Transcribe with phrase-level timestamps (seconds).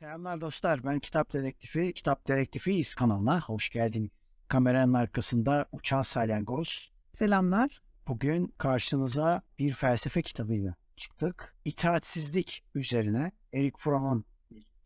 [0.00, 0.84] Selamlar dostlar.
[0.84, 3.40] Ben Kitap Dedektifi, Kitap Dedektifiyiz kanalına.
[3.40, 4.30] Hoş geldiniz.
[4.48, 6.90] Kameranın arkasında Uçan Salyangoz.
[7.12, 7.82] Selamlar.
[8.08, 11.54] Bugün karşınıza bir felsefe kitabıyla çıktık.
[11.64, 14.24] İtaatsizlik üzerine Erik Fromm'un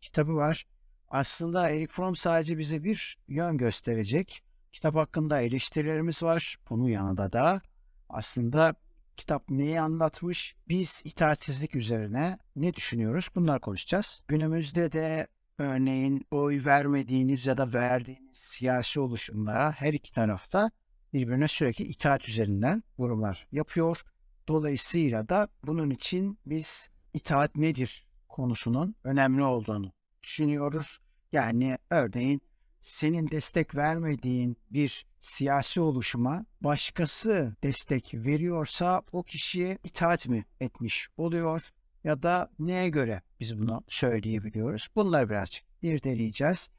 [0.01, 0.65] kitabı var.
[1.09, 4.43] Aslında Erik Fromm sadece bize bir yön gösterecek.
[4.71, 6.57] Kitap hakkında eleştirilerimiz var.
[6.69, 7.61] Bunun yanında da
[8.09, 8.75] aslında
[9.17, 10.55] kitap neyi anlatmış?
[10.69, 13.29] Biz itaatsizlik üzerine ne düşünüyoruz?
[13.35, 14.21] Bunlar konuşacağız.
[14.27, 15.27] Günümüzde de
[15.57, 20.71] örneğin oy vermediğiniz ya da verdiğiniz siyasi oluşumlara her iki tarafta
[21.13, 24.03] birbirine sürekli itaat üzerinden yorumlar yapıyor.
[24.47, 29.91] Dolayısıyla da bunun için biz itaat nedir konusunun önemli olduğunu
[30.23, 30.99] düşünüyoruz.
[31.31, 32.41] Yani örneğin
[32.83, 41.69] senin destek vermediğin bir siyasi oluşuma başkası destek veriyorsa o kişiye itaat mi etmiş oluyor
[42.03, 44.87] ya da neye göre biz bunu söyleyebiliyoruz?
[44.95, 46.69] Bunları birazcık irdeleyeceğiz.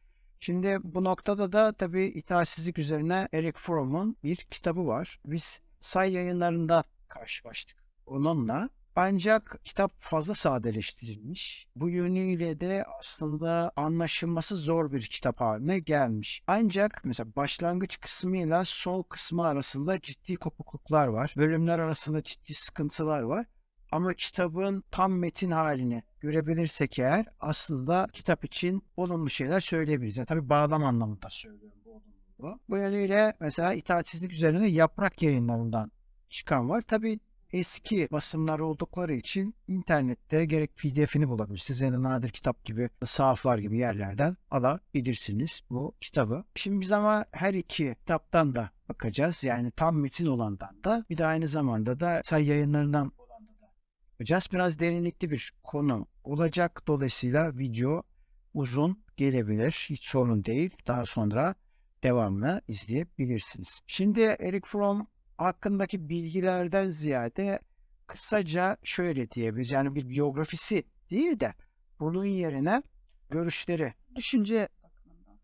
[0.41, 5.21] Şimdi bu noktada da tabii itaatsizlik üzerine Eric Fromm'un bir kitabı var.
[5.27, 8.71] Biz say yayınlarında karşılaştık onunla.
[8.97, 11.67] Ancak kitap fazla sadeleştirilmiş.
[11.77, 16.43] Bu yönüyle de aslında anlaşılması zor bir kitap haline gelmiş.
[16.47, 21.35] Ancak mesela başlangıç kısmıyla son kısmı arasında ciddi kopukluklar var.
[21.37, 23.47] Bölümler arasında ciddi sıkıntılar var.
[23.93, 30.17] Ama kitabın tam metin halini görebilirsek eğer aslında kitap için olumlu şeyler söyleyebiliriz.
[30.17, 32.61] Yani tabii bağlam anlamında söylüyorum bu olumlu.
[32.69, 35.91] Bu yönüyle mesela itaatsizlik üzerine yaprak yayınlarından
[36.29, 36.83] çıkan var.
[36.83, 37.21] Tabii
[37.55, 44.37] eski basımlar oldukları için internette gerek pdf'ini bulabilirsiniz ya nadir kitap gibi sahaflar gibi yerlerden
[44.51, 46.45] alabilirsiniz bu kitabı.
[46.55, 49.45] Şimdi biz ama her iki kitaptan da bakacağız.
[49.45, 53.13] Yani tam metin olandan da bir de aynı zamanda da say yayınlarından
[54.13, 54.49] bakacağız.
[54.53, 56.83] Biraz derinlikli bir konu olacak.
[56.87, 58.03] Dolayısıyla video
[58.55, 59.87] uzun gelebilir.
[59.91, 60.71] Hiç sorun değil.
[60.87, 61.55] Daha sonra
[62.03, 63.81] devamlı izleyebilirsiniz.
[63.87, 65.07] Şimdi Eric Fromm
[65.39, 67.59] hakkındaki bilgilerden ziyade
[68.07, 69.73] kısaca şöyle diyebiliriz.
[69.73, 71.55] Yani bir biyografisi değil de
[72.01, 72.83] bunun yerine
[73.31, 74.69] görüşleri, düşünce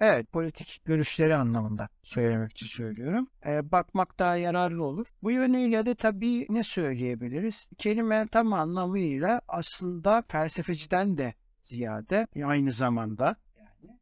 [0.01, 3.29] Evet, politik görüşleri anlamında söylemek için söylüyorum.
[3.47, 5.07] Ee, bakmak daha yararlı olur.
[5.23, 7.69] Bu yönüyle de tabii ne söyleyebiliriz?
[7.79, 13.99] Kelime tam anlamıyla aslında felsefeciden de ziyade aynı zamanda yani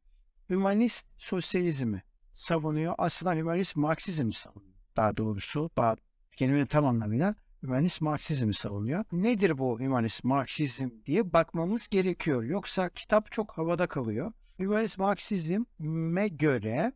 [0.51, 2.95] hümanist sosyalizmi savunuyor.
[2.99, 4.68] Aslında hümanist Marksizmi savunuyor
[4.99, 5.71] daha doğrusu
[6.37, 9.05] kelimenin tam anlamıyla hümanist Marksizmi savunuyor.
[9.13, 12.43] Nedir bu hümanist Marksizm diye bakmamız gerekiyor.
[12.43, 14.33] Yoksa kitap çok havada kalıyor.
[14.59, 16.93] Hümanist Marksizme göre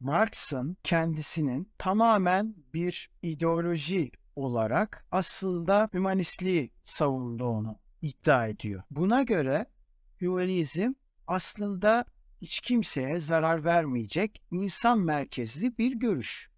[0.00, 8.82] Marx'ın kendisinin tamamen bir ideoloji olarak aslında hümanistliği savunduğunu iddia ediyor.
[8.90, 9.66] Buna göre
[10.20, 10.92] hümanizm
[11.26, 12.04] aslında
[12.42, 16.51] hiç kimseye zarar vermeyecek insan merkezli bir görüş.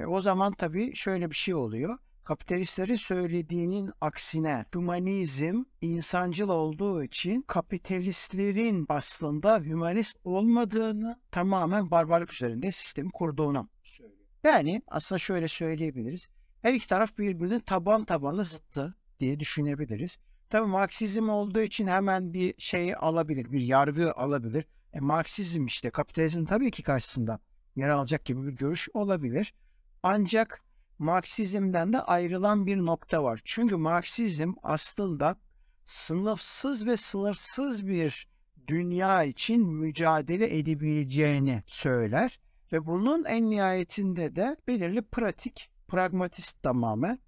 [0.00, 1.98] Ve o zaman tabii şöyle bir şey oluyor.
[2.24, 13.10] Kapitalistlerin söylediğinin aksine hümanizm insancıl olduğu için kapitalistlerin aslında hümanist olmadığını tamamen barbarlık üzerinde sistemi
[13.10, 14.18] kurduğunu söylüyor.
[14.44, 16.28] Yani aslında şöyle söyleyebiliriz.
[16.62, 20.18] Her iki taraf birbirinin taban tabanı zıttı diye düşünebiliriz.
[20.50, 24.64] Tabi Marksizm olduğu için hemen bir şey alabilir, bir yargı alabilir.
[24.92, 27.40] E, Marksizm işte kapitalizm tabii ki karşısında
[27.76, 29.54] yer alacak gibi bir görüş olabilir.
[30.02, 30.62] Ancak
[30.98, 33.40] Marksizmden de ayrılan bir nokta var.
[33.44, 35.36] Çünkü Marksizm aslında
[35.84, 38.28] sınıfsız ve sınırsız bir
[38.68, 42.40] dünya için mücadele edebileceğini söyler
[42.72, 47.18] ve bunun en nihayetinde de belirli pratik, pragmatist tamamen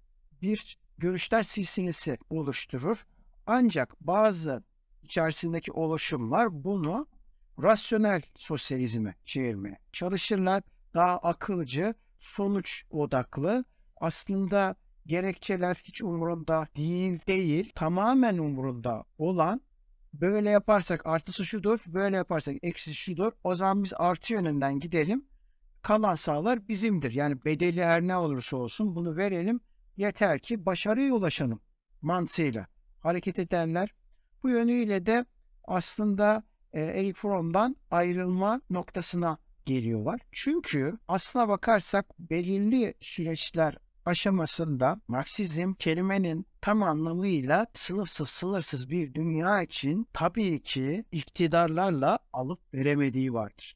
[0.41, 3.05] bir görüşler silsilesi oluşturur.
[3.45, 4.63] Ancak bazı
[5.03, 7.07] içerisindeki oluşumlar bunu
[7.61, 10.63] rasyonel sosyalizme çevirmeye çalışırlar.
[10.93, 13.65] Daha akılcı, sonuç odaklı.
[13.97, 14.75] Aslında
[15.05, 17.71] gerekçeler hiç umurunda değil değil.
[17.75, 19.61] Tamamen umurunda olan
[20.13, 23.31] böyle yaparsak artısı şudur, böyle yaparsak eksisi şudur.
[23.43, 25.25] O zaman biz artı yönünden gidelim.
[25.81, 27.11] Kalan sağlar bizimdir.
[27.11, 29.59] Yani bedeli her ne olursa olsun bunu verelim.
[29.97, 31.61] Yeter ki başarıya ulaşalım
[32.01, 32.67] mantığıyla
[32.99, 33.93] hareket edenler.
[34.43, 35.25] Bu yönüyle de
[35.63, 36.43] aslında
[36.73, 40.19] e, Eric Fromm'dan ayrılma noktasına geliyorlar.
[40.31, 50.07] Çünkü aslına bakarsak belirli süreçler aşamasında Marksizm kelimenin tam anlamıyla sınıfsız sınırsız bir dünya için
[50.13, 53.75] tabii ki iktidarlarla alıp veremediği vardır.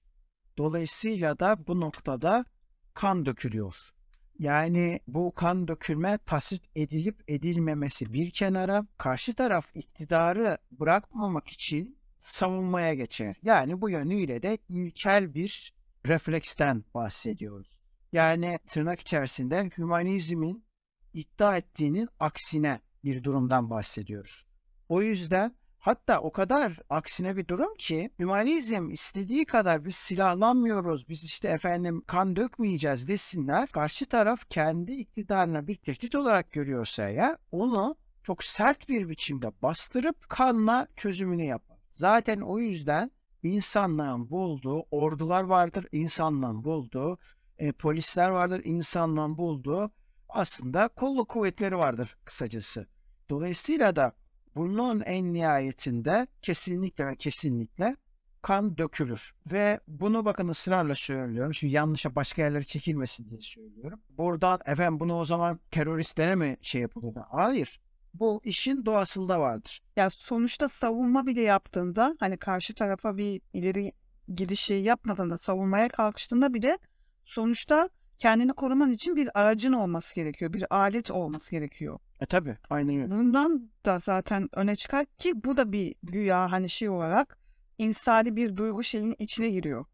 [0.57, 2.45] Dolayısıyla da bu noktada
[2.93, 3.91] kan dökülüyor.
[4.39, 12.93] Yani bu kan dökülme tasvip edilip edilmemesi bir kenara karşı taraf iktidarı bırakmamak için savunmaya
[12.93, 13.35] geçer.
[13.43, 15.73] Yani bu yönüyle de ilkel bir
[16.07, 17.79] refleksten bahsediyoruz.
[18.11, 20.65] Yani tırnak içerisinde hümanizmin
[21.13, 24.45] iddia ettiğinin aksine bir durumdan bahsediyoruz.
[24.89, 31.23] O yüzden hatta o kadar aksine bir durum ki hümanizm istediği kadar biz silahlanmıyoruz, biz
[31.23, 33.69] işte efendim kan dökmeyeceğiz desinler.
[33.69, 40.29] Karşı taraf kendi iktidarına bir tehdit olarak görüyorsa ya onu çok sert bir biçimde bastırıp
[40.29, 41.77] kanla çözümünü yapar.
[41.89, 43.11] Zaten o yüzden
[43.43, 47.17] insanlığın bulduğu ordular vardır, insanlığın bulduğu
[47.57, 49.91] e, polisler vardır, insanlığın bulduğu
[50.29, 52.87] aslında kolluk kuvvetleri vardır kısacası.
[53.29, 54.13] Dolayısıyla da
[54.55, 57.95] bunun en nihayetinde kesinlikle ve kesinlikle
[58.41, 59.33] kan dökülür.
[59.51, 61.53] Ve bunu bakın ısrarla söylüyorum.
[61.53, 63.99] Şimdi yanlışa başka yerlere çekilmesin diye söylüyorum.
[64.09, 67.13] Buradan efendim bunu o zaman teröristlere mi şey yapılıyor?
[67.29, 67.79] Hayır.
[68.19, 69.81] Bu işin doğasında vardır.
[69.95, 73.91] Ya sonuçta savunma bile yaptığında hani karşı tarafa bir ileri
[74.35, 76.77] girişi yapmadığında savunmaya kalkıştığında bile
[77.25, 80.53] sonuçta kendini koruman için bir aracın olması gerekiyor.
[80.53, 81.99] Bir alet olması gerekiyor.
[82.19, 83.11] E tabi aynen öyle.
[83.11, 87.37] Bundan da zaten öne çıkar ki bu da bir güya hani şey olarak
[87.77, 89.85] insani bir duygu şeyin içine giriyor.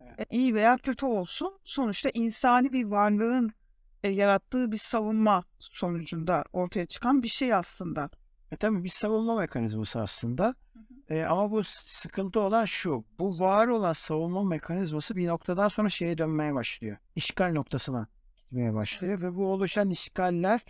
[0.00, 0.20] Evet.
[0.20, 3.52] E, iyi veya kötü olsun sonuçta insani bir varlığın
[4.02, 8.10] e, yarattığı bir savunma sonucunda ortaya çıkan bir şey aslında.
[8.52, 10.54] E tabii bir savunma mekanizması aslında.
[11.08, 13.04] E, ama bu sıkıntı olan şu.
[13.18, 16.96] Bu var olan savunma mekanizması bir noktadan sonra şeye dönmeye başlıyor.
[17.16, 20.60] İşgal noktasına gitmeye başlıyor ve bu oluşan işgaller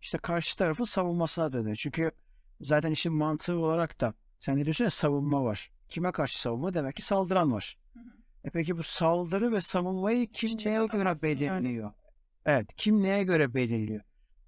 [0.00, 1.76] işte karşı tarafın savunmasına dönüyor.
[1.76, 2.10] Çünkü
[2.60, 5.70] zaten işin mantığı olarak da sen ne diyorsun ya savunma var.
[5.88, 6.74] Kime karşı savunma?
[6.74, 7.78] Demek ki saldıran var.
[8.44, 11.82] E peki bu saldırı ve savunmayı kim neye göre yapamazsın yani.
[12.46, 14.00] Evet, kim neye göre belirliyor?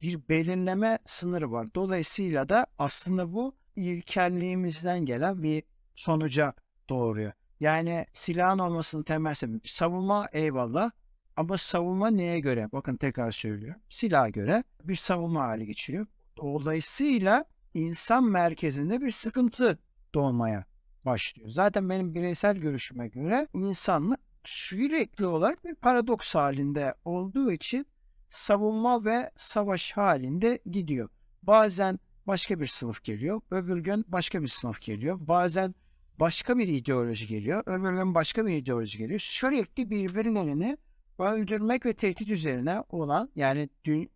[0.02, 1.68] Bir belirleme sınırı var.
[1.74, 5.62] Dolayısıyla da aslında bu ilkelliğimizden gelen bir
[5.94, 6.54] sonuca
[6.88, 7.32] doğuruyor.
[7.60, 10.90] Yani silahın olmasının temel sebebi savunma eyvallah
[11.36, 12.68] ama savunma neye göre?
[12.72, 13.82] Bakın tekrar söylüyorum.
[13.90, 16.06] Silaha göre bir savunma hali geçiriyor.
[16.36, 17.44] Dolayısıyla
[17.74, 19.78] insan merkezinde bir sıkıntı
[20.14, 20.64] doğmaya
[21.04, 21.48] başlıyor.
[21.48, 27.86] Zaten benim bireysel görüşüme göre insanlık sürekli olarak bir paradoks halinde olduğu için
[28.28, 31.08] savunma ve savaş halinde gidiyor.
[31.42, 35.18] Bazen başka bir sınıf geliyor, öbür gün başka bir sınıf geliyor.
[35.20, 35.74] Bazen
[36.20, 39.20] başka bir ideoloji geliyor, öbür gün başka bir ideoloji geliyor.
[39.20, 40.78] Sürekli birbirlerini
[41.18, 43.68] öldürmek ve tehdit üzerine olan yani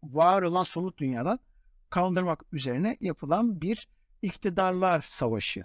[0.03, 1.39] var olan somut dünyadan
[1.91, 3.89] kaldırmak üzerine yapılan bir
[4.23, 5.65] iktidarlar savaşı.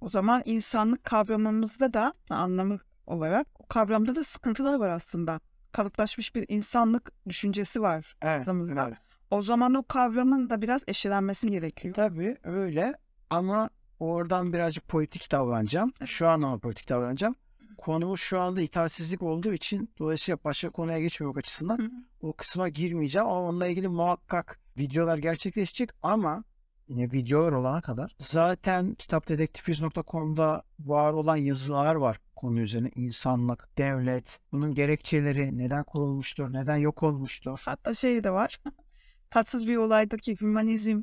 [0.00, 5.40] O zaman insanlık kavramımızda da anlamı olarak o kavramda da sıkıntılar var aslında.
[5.72, 8.16] Kalıplaşmış bir insanlık düşüncesi var.
[8.22, 8.84] Evet, Aklımızda.
[8.84, 8.96] öyle.
[9.30, 11.94] O zaman o kavramın da biraz eşelenmesi gerekiyor.
[11.94, 12.94] Tabii öyle
[13.30, 13.70] ama
[14.00, 15.92] oradan birazcık politik davranacağım.
[16.06, 17.34] Şu an ama politik davranacağım.
[17.78, 23.26] Konumuz şu anda itaatsizlik olduğu için dolayısıyla başka konuya geçmemek açısından Hı o kısma girmeyeceğim
[23.28, 26.44] ama onunla ilgili muhakkak videolar gerçekleşecek ama
[26.88, 35.58] videolar olana kadar zaten kitapdetektifiz.com'da var olan yazılar var konu üzerine insanlık, devlet, bunun gerekçeleri
[35.58, 37.62] neden kurulmuştur, neden yok olmuştur.
[37.64, 38.60] Hatta şey de var.
[39.30, 41.02] Tatsız bir olaydaki hümanizm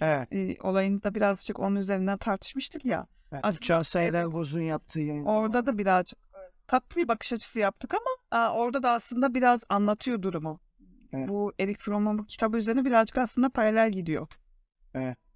[0.00, 0.34] Evet.
[0.34, 3.06] e, olayını da birazcık onun üzerinden tartışmıştık ya.
[3.32, 3.40] evet.
[3.44, 5.24] Aslında- Uçan Sayılar yaptığı yayın.
[5.24, 6.18] Orada da birazcık
[6.66, 10.60] tatlı bir bakış açısı yaptık ama aa, orada da aslında biraz anlatıyor durumu.
[11.12, 11.28] Evet.
[11.28, 14.28] Bu Eric Fromm'un kitabı üzerine birazcık aslında paralel gidiyor.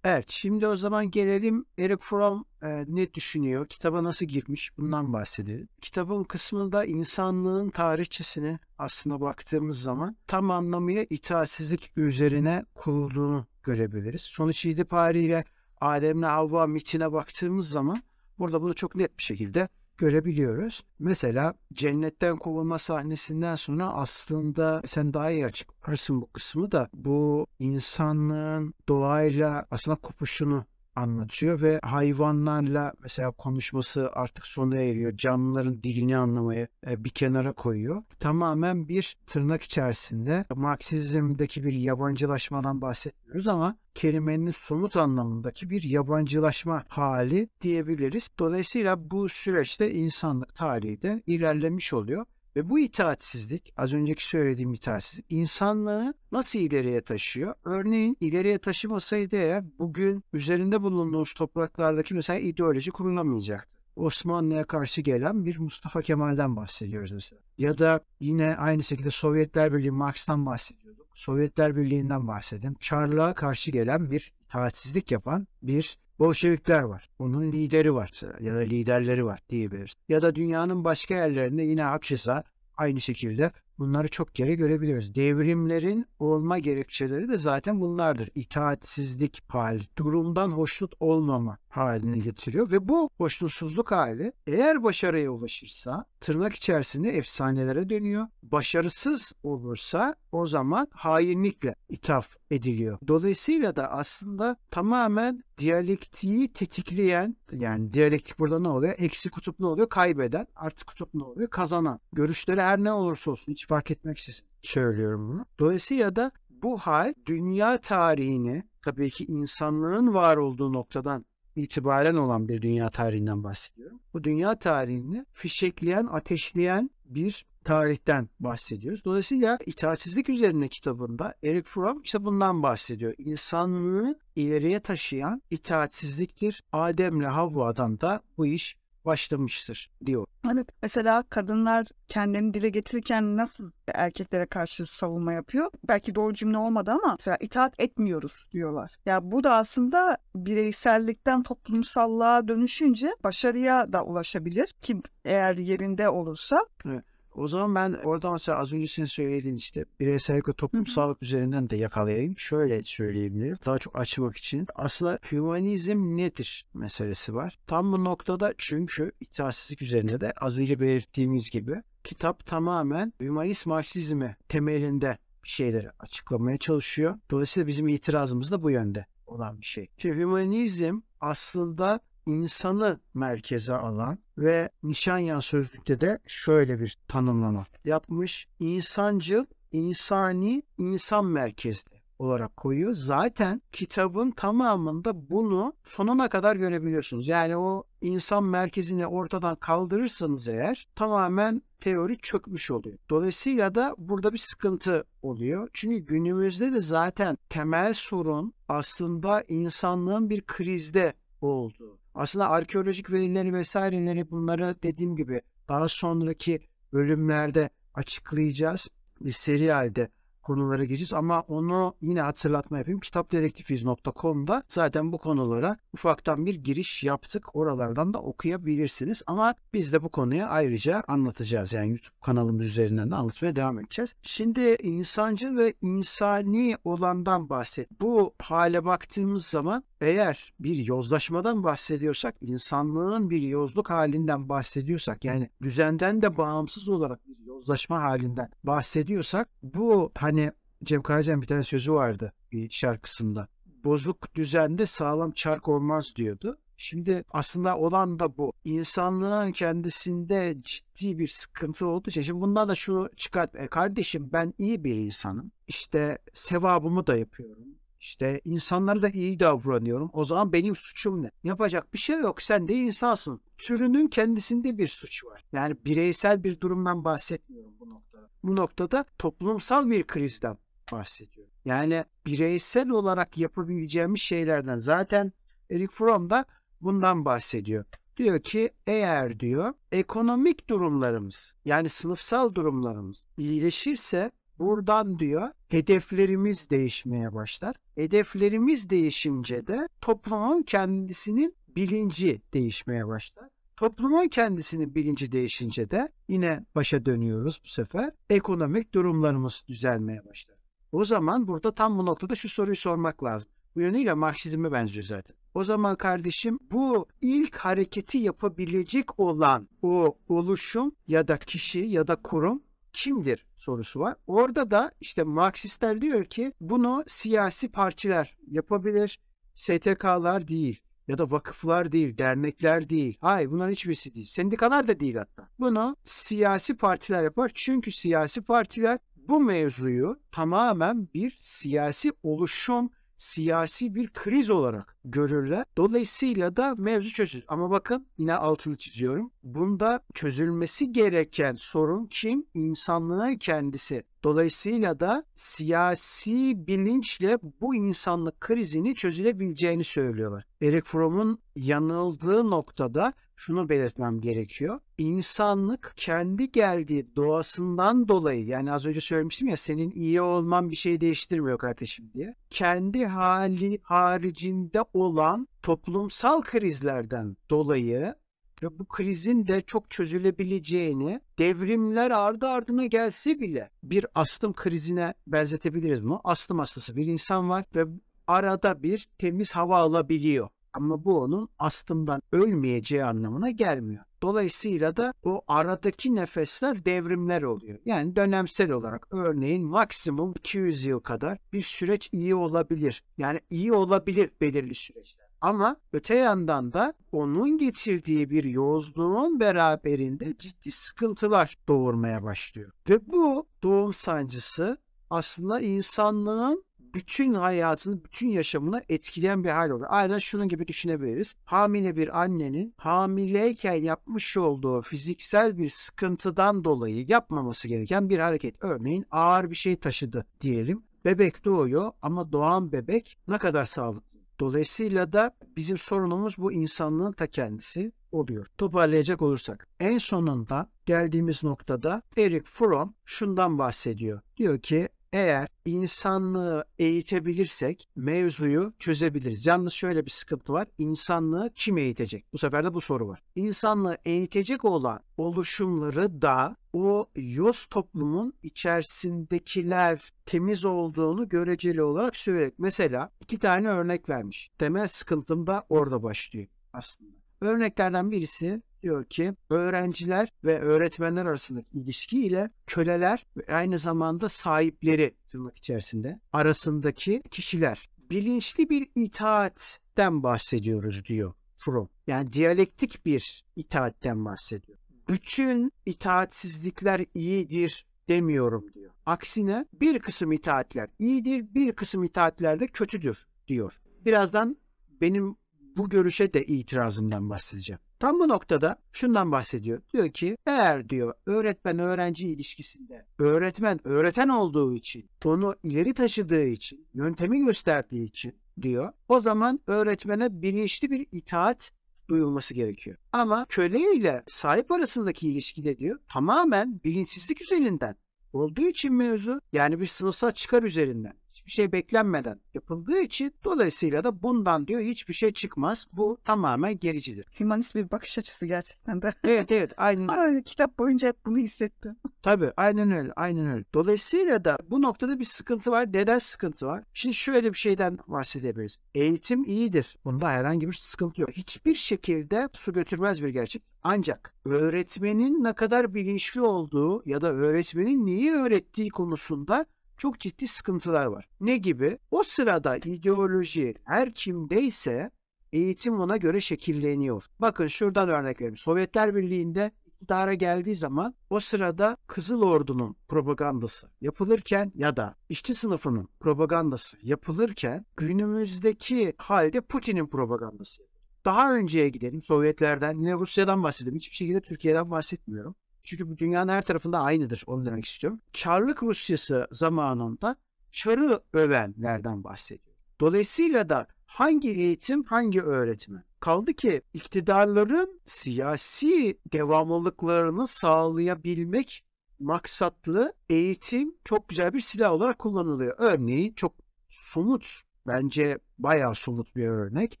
[0.04, 5.68] Evet, şimdi o zaman gelelim Eric Fromm e, ne düşünüyor, kitaba nasıl girmiş bundan bahsedelim.
[5.80, 14.20] Kitabın kısmında insanlığın tarihçesine aslında baktığımız zaman tam anlamıyla itaatsizlik üzerine kurulduğunu görebiliriz.
[14.20, 15.44] Sonuç itibariyle
[15.80, 18.02] Adem'le Havva mitine baktığımız zaman
[18.38, 20.84] burada bunu çok net bir şekilde görebiliyoruz.
[20.98, 28.74] Mesela cennetten kovulma sahnesinden sonra aslında sen daha iyi açıklarsın bu kısmı da bu insanlığın
[28.88, 30.64] doğayla aslında kopuşunu
[30.98, 35.16] anlatıyor ve hayvanlarla mesela konuşması artık sona eriyor.
[35.16, 38.02] Canlıların dilini anlamayı e, bir kenara koyuyor.
[38.20, 47.48] Tamamen bir tırnak içerisinde Marksizmdeki bir yabancılaşmadan bahsetmiyoruz ama kelimenin somut anlamındaki bir yabancılaşma hali
[47.60, 48.28] diyebiliriz.
[48.38, 52.26] Dolayısıyla bu süreçte insanlık tarihi de ilerlemiş oluyor.
[52.58, 57.54] Ve bu itaatsizlik, az önceki söylediğim itaatsizlik, insanlığı nasıl ileriye taşıyor?
[57.64, 63.70] Örneğin ileriye taşımasaydı eğer bugün üzerinde bulunduğumuz topraklardaki mesela ideoloji kurulamayacaktı.
[63.96, 67.42] Osmanlı'ya karşı gelen bir Mustafa Kemal'den bahsediyoruz mesela.
[67.58, 71.06] Ya da yine aynı şekilde Sovyetler Birliği Marx'tan bahsediyorduk.
[71.14, 72.74] Sovyetler Birliği'nden bahsedelim.
[72.80, 77.08] Çarlığa karşı gelen bir itaatsizlik yapan bir Bolşevikler var.
[77.18, 78.10] Onun lideri var
[78.40, 79.94] ya da liderleri var diyebiliriz.
[80.08, 82.44] Ya da dünyanın başka yerlerinde yine hakeza
[82.76, 85.14] aynı şekilde bunları çok kere görebiliyoruz.
[85.14, 88.30] Devrimlerin olma gerekçeleri de zaten bunlardır.
[88.34, 96.54] İtaatsizlik hali, durumdan hoşnut olmama haline getiriyor ve bu hoşnutsuzluk hali eğer başarıya ulaşırsa tırnak
[96.54, 98.26] içerisinde efsanelere dönüyor.
[98.42, 102.98] Başarısız olursa o zaman hainlikle ithaf ediliyor.
[103.08, 108.94] Dolayısıyla da aslında tamamen diyalektiği tetikleyen yani diyalektik burada ne oluyor?
[108.98, 109.88] Eksi kutup ne oluyor?
[109.88, 110.46] Kaybeden.
[110.56, 111.50] Artı kutup ne oluyor?
[111.50, 112.00] Kazanan.
[112.12, 115.46] Görüşleri her ne olursa olsun hiç fark etmeksizin söylüyorum bunu.
[115.58, 121.24] Dolayısıyla da bu hal dünya tarihini tabii ki insanlığın var olduğu noktadan
[121.56, 124.00] itibaren olan bir dünya tarihinden bahsediyorum.
[124.14, 129.04] Bu dünya tarihini fişekleyen, ateşleyen bir tarihten bahsediyoruz.
[129.04, 133.14] Dolayısıyla itaatsizlik üzerine kitabında Eric Fromm işte bundan bahsediyor.
[133.18, 136.62] İnsanlığı ileriye taşıyan itaatsizliktir.
[136.72, 140.26] Adem'le Havva'dan da bu iş başlamıştır diyor.
[140.52, 140.68] Evet.
[140.82, 145.70] Mesela kadınlar kendini dile getirirken nasıl erkeklere karşı savunma yapıyor?
[145.88, 148.96] Belki doğru cümle olmadı ama mesela itaat etmiyoruz diyorlar.
[149.06, 156.66] Ya bu da aslında bireysellikten toplumsallığa dönüşünce başarıya da ulaşabilir ki eğer yerinde olursa.
[156.86, 157.17] Evet.
[157.38, 161.76] O zaman ben orada mesela az önce senin söylediğin işte bireysellik ve toplumsallık üzerinden de
[161.76, 162.38] yakalayayım.
[162.38, 163.58] Şöyle söyleyebilirim.
[163.66, 164.66] Daha çok açmak için.
[164.74, 167.58] Aslında hümanizm nedir meselesi var.
[167.66, 174.36] Tam bu noktada çünkü itaatsizlik üzerinde de az önce belirttiğimiz gibi kitap tamamen hümanist marksizmi
[174.48, 177.18] temelinde bir şeyleri açıklamaya çalışıyor.
[177.30, 179.88] Dolayısıyla bizim itirazımız da bu yönde olan bir şey.
[179.98, 188.46] Şimdi hümanizm aslında insanı merkeze alan ve Nişanyan sözlükte de şöyle bir tanımlama yapmış.
[188.58, 192.94] İnsancıl, insani, insan merkezli olarak koyuyor.
[192.94, 197.28] Zaten kitabın tamamında bunu sonuna kadar görebiliyorsunuz.
[197.28, 202.98] Yani o insan merkezini ortadan kaldırırsanız eğer tamamen teori çökmüş oluyor.
[203.10, 205.68] Dolayısıyla da burada bir sıkıntı oluyor.
[205.72, 211.98] Çünkü günümüzde de zaten temel sorun aslında insanlığın bir krizde olduğu.
[212.18, 216.60] Aslında arkeolojik verileri vesaireleri bunları dediğim gibi daha sonraki
[216.92, 218.88] bölümlerde açıklayacağız.
[219.20, 220.08] Bir seri halde
[220.48, 223.00] konulara geçeceğiz ama onu yine hatırlatma yapayım.
[223.00, 227.56] Kitapdedektifiz.com'da zaten bu konulara ufaktan bir giriş yaptık.
[227.56, 229.22] Oralardan da okuyabilirsiniz.
[229.26, 231.72] Ama biz de bu konuya ayrıca anlatacağız.
[231.72, 234.14] Yani YouTube kanalımız üzerinden de anlatmaya devam edeceğiz.
[234.22, 238.00] Şimdi insancıl ve insani olandan bahset.
[238.00, 246.22] Bu hale baktığımız zaman eğer bir yozlaşmadan bahsediyorsak, insanlığın bir yozluk halinden bahsediyorsak yani düzenden
[246.22, 250.52] de bağımsız olarak bir yozlaşma halinden bahsediyorsak bu hani
[250.84, 253.48] Cem Karaca'nın bir tane sözü vardı bir şarkısında.
[253.84, 256.58] Bozuk düzende sağlam çark olmaz diyordu.
[256.76, 258.52] Şimdi aslında olan da bu.
[258.64, 262.22] İnsanlığın kendisinde ciddi bir sıkıntı olduğu için.
[262.22, 263.56] Şimdi bundan da şunu çıkart.
[263.56, 265.52] E kardeşim ben iyi bir insanım.
[265.66, 267.64] İşte sevabımı da yapıyorum.
[268.00, 270.10] İşte insanlara da iyi davranıyorum.
[270.12, 271.30] O zaman benim suçum ne?
[271.44, 272.42] Yapacak bir şey yok.
[272.42, 273.40] Sen de insansın.
[273.58, 275.44] Türünün kendisinde bir suç var.
[275.52, 278.30] Yani bireysel bir durumdan bahsetmiyorum bu noktada.
[278.42, 280.58] Bu noktada toplumsal bir krizden
[280.92, 281.52] bahsediyorum.
[281.64, 285.32] Yani bireysel olarak yapabileceğimiz şeylerden zaten
[285.70, 286.44] Eric Fromm da
[286.80, 287.84] bundan bahsediyor.
[288.16, 297.76] Diyor ki eğer diyor ekonomik durumlarımız yani sınıfsal durumlarımız iyileşirse buradan diyor hedeflerimiz değişmeye başlar.
[297.94, 303.48] Hedeflerimiz değişince de toplumun kendisinin bilinci değişmeye başlar.
[303.76, 308.10] Toplumun kendisinin bilinci değişince de yine başa dönüyoruz bu sefer.
[308.30, 310.56] Ekonomik durumlarımız düzelmeye başlar.
[310.92, 313.50] O zaman burada tam bu noktada şu soruyu sormak lazım.
[313.76, 315.36] Bu yönüyle Marksizme benziyor zaten.
[315.54, 322.16] O zaman kardeşim bu ilk hareketi yapabilecek olan o oluşum ya da kişi ya da
[322.16, 322.62] kurum
[322.98, 324.16] kimdir sorusu var.
[324.26, 329.20] Orada da işte Marksistler diyor ki bunu siyasi partiler yapabilir,
[329.54, 333.18] STK'lar değil ya da vakıflar değil, dernekler değil.
[333.20, 334.26] Hayır bunların hiçbirisi değil.
[334.26, 335.48] Sendikalar da değil hatta.
[335.58, 337.50] Bunu siyasi partiler yapar.
[337.54, 345.64] Çünkü siyasi partiler bu mevzuyu tamamen bir siyasi oluşum, siyasi bir kriz olarak görürler.
[345.76, 347.44] Dolayısıyla da mevzu çözülür.
[347.48, 349.30] Ama bakın yine altını çiziyorum.
[349.42, 352.46] Bunda çözülmesi gereken sorun kim?
[352.54, 354.04] İnsanlığın kendisi.
[354.24, 360.44] Dolayısıyla da siyasi bilinçle bu insanlık krizini çözülebileceğini söylüyorlar.
[360.62, 364.80] Eric Fromm'un yanıldığı noktada şunu belirtmem gerekiyor.
[364.98, 371.00] İnsanlık kendi geldiği doğasından dolayı yani az önce söylemiştim ya senin iyi olman bir şey
[371.00, 372.34] değiştirmiyor kardeşim diye.
[372.50, 378.14] Kendi hali haricinde olan toplumsal krizlerden dolayı
[378.62, 386.04] ve bu krizin de çok çözülebileceğini devrimler ardı ardına gelse bile bir astım krizine benzetebiliriz
[386.04, 386.20] bunu.
[386.24, 387.84] Astım hastası bir insan var ve
[388.26, 390.48] arada bir temiz hava alabiliyor.
[390.72, 394.04] Ama bu onun astımdan ölmeyeceği anlamına gelmiyor.
[394.22, 397.78] Dolayısıyla da o aradaki nefesler devrimler oluyor.
[397.84, 403.02] Yani dönemsel olarak örneğin maksimum 200 yıl kadar bir süreç iyi olabilir.
[403.18, 405.27] Yani iyi olabilir belirli süreçler.
[405.40, 412.72] Ama öte yandan da onun getirdiği bir yozluğun beraberinde ciddi sıkıntılar doğurmaya başlıyor.
[412.88, 414.78] Ve bu doğum sancısı
[415.10, 416.64] aslında insanlığın
[416.94, 419.88] bütün hayatını, bütün yaşamını etkileyen bir hal oluyor.
[419.90, 421.34] Aynen şunun gibi düşünebiliriz.
[421.44, 428.54] Hamile bir annenin hamileyken yapmış olduğu fiziksel bir sıkıntıdan dolayı yapmaması gereken bir hareket.
[428.60, 430.82] Örneğin ağır bir şey taşıdı diyelim.
[431.04, 434.07] Bebek doğuyor ama doğan bebek ne kadar sağlıklı.
[434.40, 438.46] Dolayısıyla da bizim sorunumuz bu insanlığın ta kendisi oluyor.
[438.58, 444.20] Toparlayacak olursak en sonunda geldiğimiz noktada Eric Fromm şundan bahsediyor.
[444.36, 449.46] Diyor ki eğer insanlığı eğitebilirsek mevzuyu çözebiliriz.
[449.46, 450.68] Yalnız şöyle bir sıkıntı var.
[450.78, 452.24] İnsanlığı kim eğitecek?
[452.32, 453.22] Bu sefer de bu soru var.
[453.36, 462.58] İnsanlığı eğitecek olan oluşumları da o yoz toplumun içerisindekiler temiz olduğunu göreceli olarak söyleyerek.
[462.58, 464.50] Mesela iki tane örnek vermiş.
[464.58, 467.18] Temel sıkıntım da orada başlıyor aslında.
[467.40, 475.14] Örneklerden birisi diyor ki öğrenciler ve öğretmenler arasındaki ilişki ile köleler ve aynı zamanda sahipleri
[475.28, 481.88] tırnak içerisinde arasındaki kişiler bilinçli bir itaatten bahsediyoruz diyor Fromm.
[482.06, 484.78] Yani diyalektik bir itaatten bahsediyor.
[485.08, 488.90] Bütün itaatsizlikler iyidir demiyorum diyor.
[489.06, 493.80] Aksine bir kısım itaatler iyidir, bir kısım itaatler de kötüdür diyor.
[494.04, 494.56] Birazdan
[495.00, 495.36] benim
[495.76, 497.80] bu görüşe de itirazımdan bahsedeceğim.
[498.00, 499.82] Tam bu noktada şundan bahsediyor.
[499.92, 506.86] Diyor ki eğer diyor öğretmen öğrenci ilişkisinde öğretmen öğreten olduğu için onu ileri taşıdığı için
[506.94, 511.70] yöntemi gösterdiği için diyor o zaman öğretmene bilinçli bir itaat
[512.08, 512.96] duyulması gerekiyor.
[513.12, 517.96] Ama köle ile sahip arasındaki ilişkide diyor tamamen bilinçsizlik üzerinden
[518.32, 521.14] olduğu için mevzu yani bir sınıfsal çıkar üzerinden
[521.48, 525.86] hiçbir şey beklenmeden yapıldığı için dolayısıyla da bundan diyor hiçbir şey çıkmaz.
[525.92, 527.26] Bu tamamen gericidir.
[527.40, 529.12] Hümanist bir bakış açısı gerçekten de.
[529.24, 530.08] Evet evet aynen.
[530.18, 531.96] Ay, kitap boyunca hep bunu hissettim.
[532.22, 533.64] Tabii aynen öyle aynen öyle.
[533.74, 535.92] Dolayısıyla da bu noktada bir sıkıntı var.
[535.92, 536.84] Neden sıkıntı var?
[536.92, 538.76] Şimdi şöyle bir şeyden bahsedebiliriz.
[538.94, 539.96] Eğitim iyidir.
[540.04, 541.30] Bunda herhangi bir sıkıntı yok.
[541.32, 543.62] Hiçbir şekilde su götürmez bir gerçek.
[543.82, 549.66] Ancak öğretmenin ne kadar bilinçli olduğu ya da öğretmenin neyi öğrettiği konusunda
[549.98, 551.28] çok ciddi sıkıntılar var.
[551.40, 551.98] Ne gibi?
[552.10, 555.10] O sırada ideoloji her kimdeyse
[555.52, 557.24] eğitim ona göre şekilleniyor.
[557.38, 558.56] Bakın şuradan örnek vereyim.
[558.56, 566.08] Sovyetler Birliği'nde iktidara geldiği zaman o sırada Kızıl Ordu'nun propagandası yapılırken ya da işçi sınıfının
[566.20, 570.82] propagandası yapılırken günümüzdeki halde Putin'in propagandası
[571.24, 573.98] daha önceye gidelim Sovyetlerden yine Rusya'dan bahsediyorum.
[573.98, 575.54] Hiçbir şekilde Türkiye'den bahsetmiyorum.
[575.88, 577.42] Çünkü bu dünyanın her tarafında aynıdır.
[577.46, 578.20] Onu demek istiyorum.
[578.32, 580.36] Çarlık Rusyası zamanında
[580.72, 582.76] çarı övenlerden bahsediyor.
[583.00, 586.04] Dolayısıyla da hangi eğitim, hangi öğretmen?
[586.20, 591.84] Kaldı ki iktidarların siyasi devamlılıklarını sağlayabilmek
[592.18, 595.74] maksatlı eğitim çok güzel bir silah olarak kullanılıyor.
[595.78, 596.54] Örneğin çok
[596.88, 600.00] somut, bence bayağı somut bir örnek.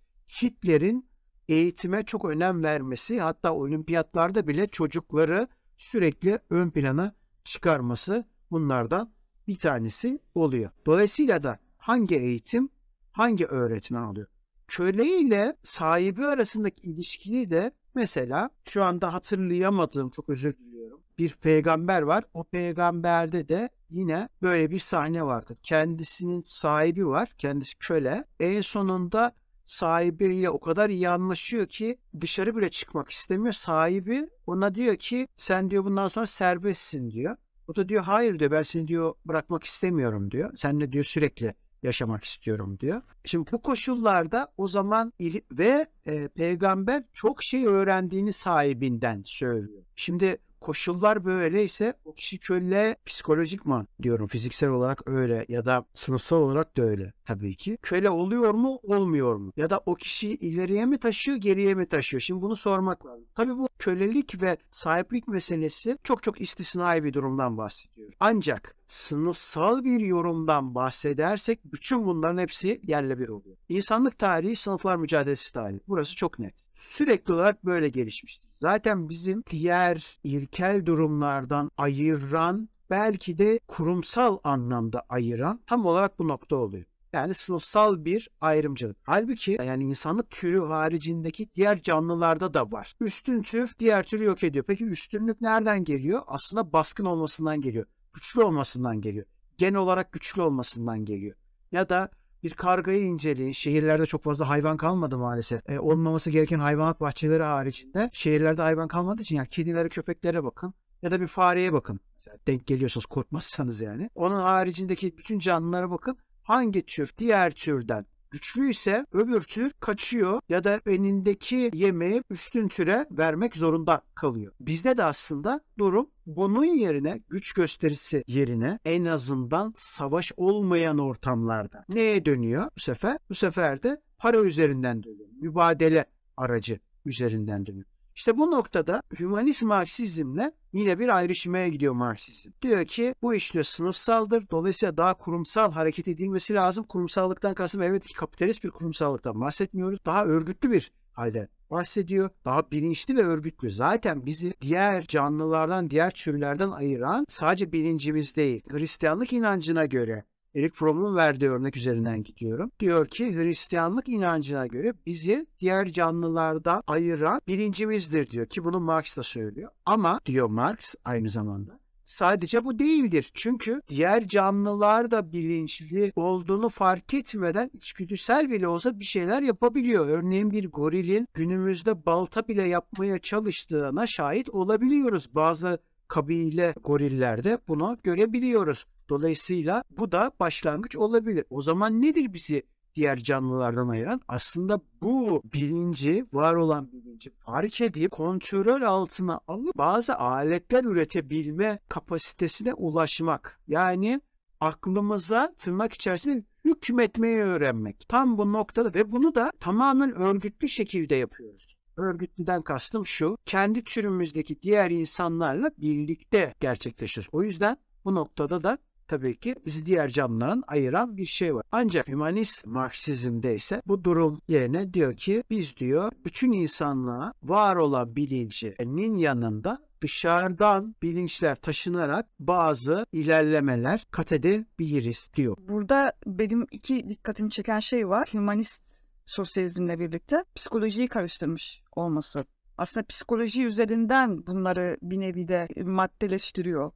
[0.42, 1.08] Hitler'in
[1.48, 5.48] eğitime çok önem vermesi hatta olimpiyatlarda bile çocukları
[5.78, 7.14] sürekli ön plana
[7.44, 9.12] çıkarması bunlardan
[9.46, 10.70] bir tanesi oluyor.
[10.86, 12.68] Dolayısıyla da hangi eğitim
[13.12, 14.26] hangi öğretmen oluyor?
[14.66, 21.00] Köle ile sahibi arasındaki ilişkili de mesela şu anda hatırlayamadığım çok özür diliyorum.
[21.18, 22.24] Bir peygamber var.
[22.34, 25.56] O peygamberde de yine böyle bir sahne vardı.
[25.62, 27.32] Kendisinin sahibi var.
[27.38, 28.24] Kendisi köle.
[28.40, 29.34] En sonunda
[29.68, 33.52] sahibiyle o kadar iyi anlaşıyor ki dışarı bile çıkmak istemiyor.
[33.52, 37.36] Sahibi ona diyor ki sen diyor bundan sonra serbestsin diyor.
[37.68, 40.50] O da diyor hayır diyor ben seni diyor bırakmak istemiyorum diyor.
[40.56, 43.02] Seninle diyor sürekli yaşamak istiyorum diyor.
[43.24, 45.12] Şimdi bu koşullarda o zaman
[45.52, 49.82] ve e, peygamber çok şey öğrendiğini sahibinden söylüyor.
[49.96, 56.76] Şimdi koşullar böyleyse o kişi köle psikolojikman diyorum fiziksel olarak öyle ya da sınıfsal olarak
[56.76, 57.78] da öyle tabii ki.
[57.82, 59.52] Köle oluyor mu olmuyor mu?
[59.56, 62.20] Ya da o kişiyi ileriye mi taşıyor geriye mi taşıyor?
[62.20, 63.24] Şimdi bunu sormak lazım.
[63.34, 68.12] Tabii bu kölelik ve sahiplik meselesi çok çok istisnai bir durumdan bahsediyor.
[68.20, 73.56] Ancak sınıfsal bir yorumdan bahsedersek bütün bunların hepsi yerle bir oluyor.
[73.68, 75.80] İnsanlık tarihi sınıflar mücadelesi tarihi.
[75.88, 76.66] Burası çok net.
[76.74, 78.47] Sürekli olarak böyle gelişmiştir.
[78.60, 86.56] Zaten bizim diğer ilkel durumlardan ayıran belki de kurumsal anlamda ayıran tam olarak bu nokta
[86.56, 86.84] oluyor.
[87.12, 88.96] Yani sınıfsal bir ayrımcılık.
[89.02, 92.94] Halbuki yani insanlık türü haricindeki diğer canlılarda da var.
[93.00, 94.64] Üstün tür diğer türü yok ediyor.
[94.68, 96.22] Peki üstünlük nereden geliyor?
[96.26, 97.86] Aslında baskın olmasından geliyor.
[98.12, 99.26] Güçlü olmasından geliyor.
[99.58, 101.36] Gen olarak güçlü olmasından geliyor.
[101.72, 102.10] Ya da
[102.42, 103.52] bir kargayı inceleyin.
[103.52, 105.70] Şehirlerde çok fazla hayvan kalmadı maalesef.
[105.70, 111.10] E, olmaması gereken hayvanat bahçeleri haricinde şehirlerde hayvan kalmadığı için yani kedilere köpeklere bakın ya
[111.10, 112.00] da bir fareye bakın.
[112.16, 114.10] Mesela denk geliyorsanız korkmazsanız yani.
[114.14, 116.18] Onun haricindeki bütün canlılara bakın.
[116.42, 123.56] Hangi tür diğer türden güçlüyse öbür tür kaçıyor ya da önündeki yemeği üstün türe vermek
[123.56, 124.52] zorunda kalıyor.
[124.60, 132.24] Bizde de aslında durum bunun yerine güç gösterisi yerine en azından savaş olmayan ortamlarda neye
[132.24, 133.18] dönüyor bu sefer?
[133.30, 135.28] Bu sefer de para üzerinden dönüyor.
[135.40, 136.04] Mübadele
[136.36, 137.86] aracı üzerinden dönüyor.
[138.18, 142.50] İşte bu noktada hümanist Marksizmle yine bir ayrışmaya gidiyor Marksizm.
[142.62, 144.50] Diyor ki bu iş diyor sınıfsaldır.
[144.50, 146.84] Dolayısıyla daha kurumsal hareket edilmesi lazım.
[146.84, 149.98] Kurumsallıktan kastım elbette ki kapitalist bir kurumsallıktan bahsetmiyoruz.
[150.06, 152.30] Daha örgütlü bir halde bahsediyor.
[152.44, 153.70] Daha bilinçli ve örgütlü.
[153.70, 158.62] Zaten bizi diğer canlılardan, diğer türlerden ayıran sadece bilincimiz değil.
[158.70, 162.70] Hristiyanlık inancına göre Eric Fromm'un verdiği örnek üzerinden gidiyorum.
[162.80, 169.22] Diyor ki Hristiyanlık inancına göre bizi diğer canlılardan ayıran bilincimizdir diyor ki bunu Marx da
[169.22, 169.70] söylüyor.
[169.86, 173.30] Ama diyor Marx aynı zamanda Sadece bu değildir.
[173.34, 180.08] Çünkü diğer canlılar da bilinçli olduğunu fark etmeden içgüdüsel bile olsa bir şeyler yapabiliyor.
[180.08, 185.34] Örneğin bir gorilin günümüzde balta bile yapmaya çalıştığına şahit olabiliyoruz.
[185.34, 188.86] Bazı kabile gorillerde bunu görebiliyoruz.
[189.08, 191.44] Dolayısıyla bu da başlangıç olabilir.
[191.50, 192.62] O zaman nedir bizi
[192.94, 194.20] diğer canlılardan ayıran?
[194.28, 202.74] Aslında bu bilinci, var olan bilinci fark edip kontrol altına alıp bazı aletler üretebilme kapasitesine
[202.74, 203.60] ulaşmak.
[203.68, 204.20] Yani
[204.60, 208.08] aklımıza tırnak içerisinde hükmetmeyi öğrenmek.
[208.08, 211.76] Tam bu noktada ve bunu da tamamen örgütlü şekilde yapıyoruz.
[211.96, 217.28] Örgütlüden kastım şu, kendi türümüzdeki diğer insanlarla birlikte gerçekleşiyoruz.
[217.32, 221.62] O yüzden bu noktada da tabii ki bizi diğer canlıların ayıran bir şey var.
[221.72, 228.16] Ancak hümanist Marksizmde ise bu durum yerine diyor ki biz diyor bütün insanlığa var olan
[228.16, 235.56] bilincinin yanında dışarıdan bilinçler taşınarak bazı ilerlemeler kat edebiliriz diyor.
[235.68, 238.28] Burada benim iki dikkatimi çeken şey var.
[238.34, 238.82] Hümanist
[239.26, 242.44] sosyalizmle birlikte psikolojiyi karıştırmış olması.
[242.78, 246.92] Aslında psikoloji üzerinden bunları bir nevi de maddeleştiriyor.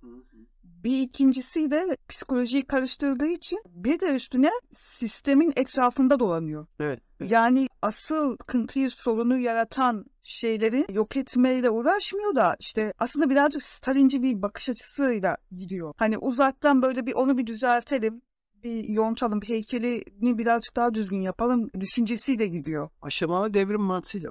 [0.85, 6.67] Bir ikincisi de psikolojiyi karıştırdığı için bir de üstüne sistemin etrafında dolanıyor.
[6.81, 7.01] Evet.
[7.21, 7.31] evet.
[7.31, 14.43] Yani asıl sıkıntıyı sorunu yaratan şeyleri yok etmeyle uğraşmıyor da işte aslında birazcık Stalinci bir
[14.43, 15.95] bakış açısıyla gidiyor.
[15.97, 18.23] Hani uzaktan böyle bir onu bir düzeltelim
[18.65, 22.89] bir yontalım, bir heykelini birazcık daha düzgün yapalım düşüncesiyle gidiyor.
[23.03, 24.31] Aşamalı devrim mantığıyla.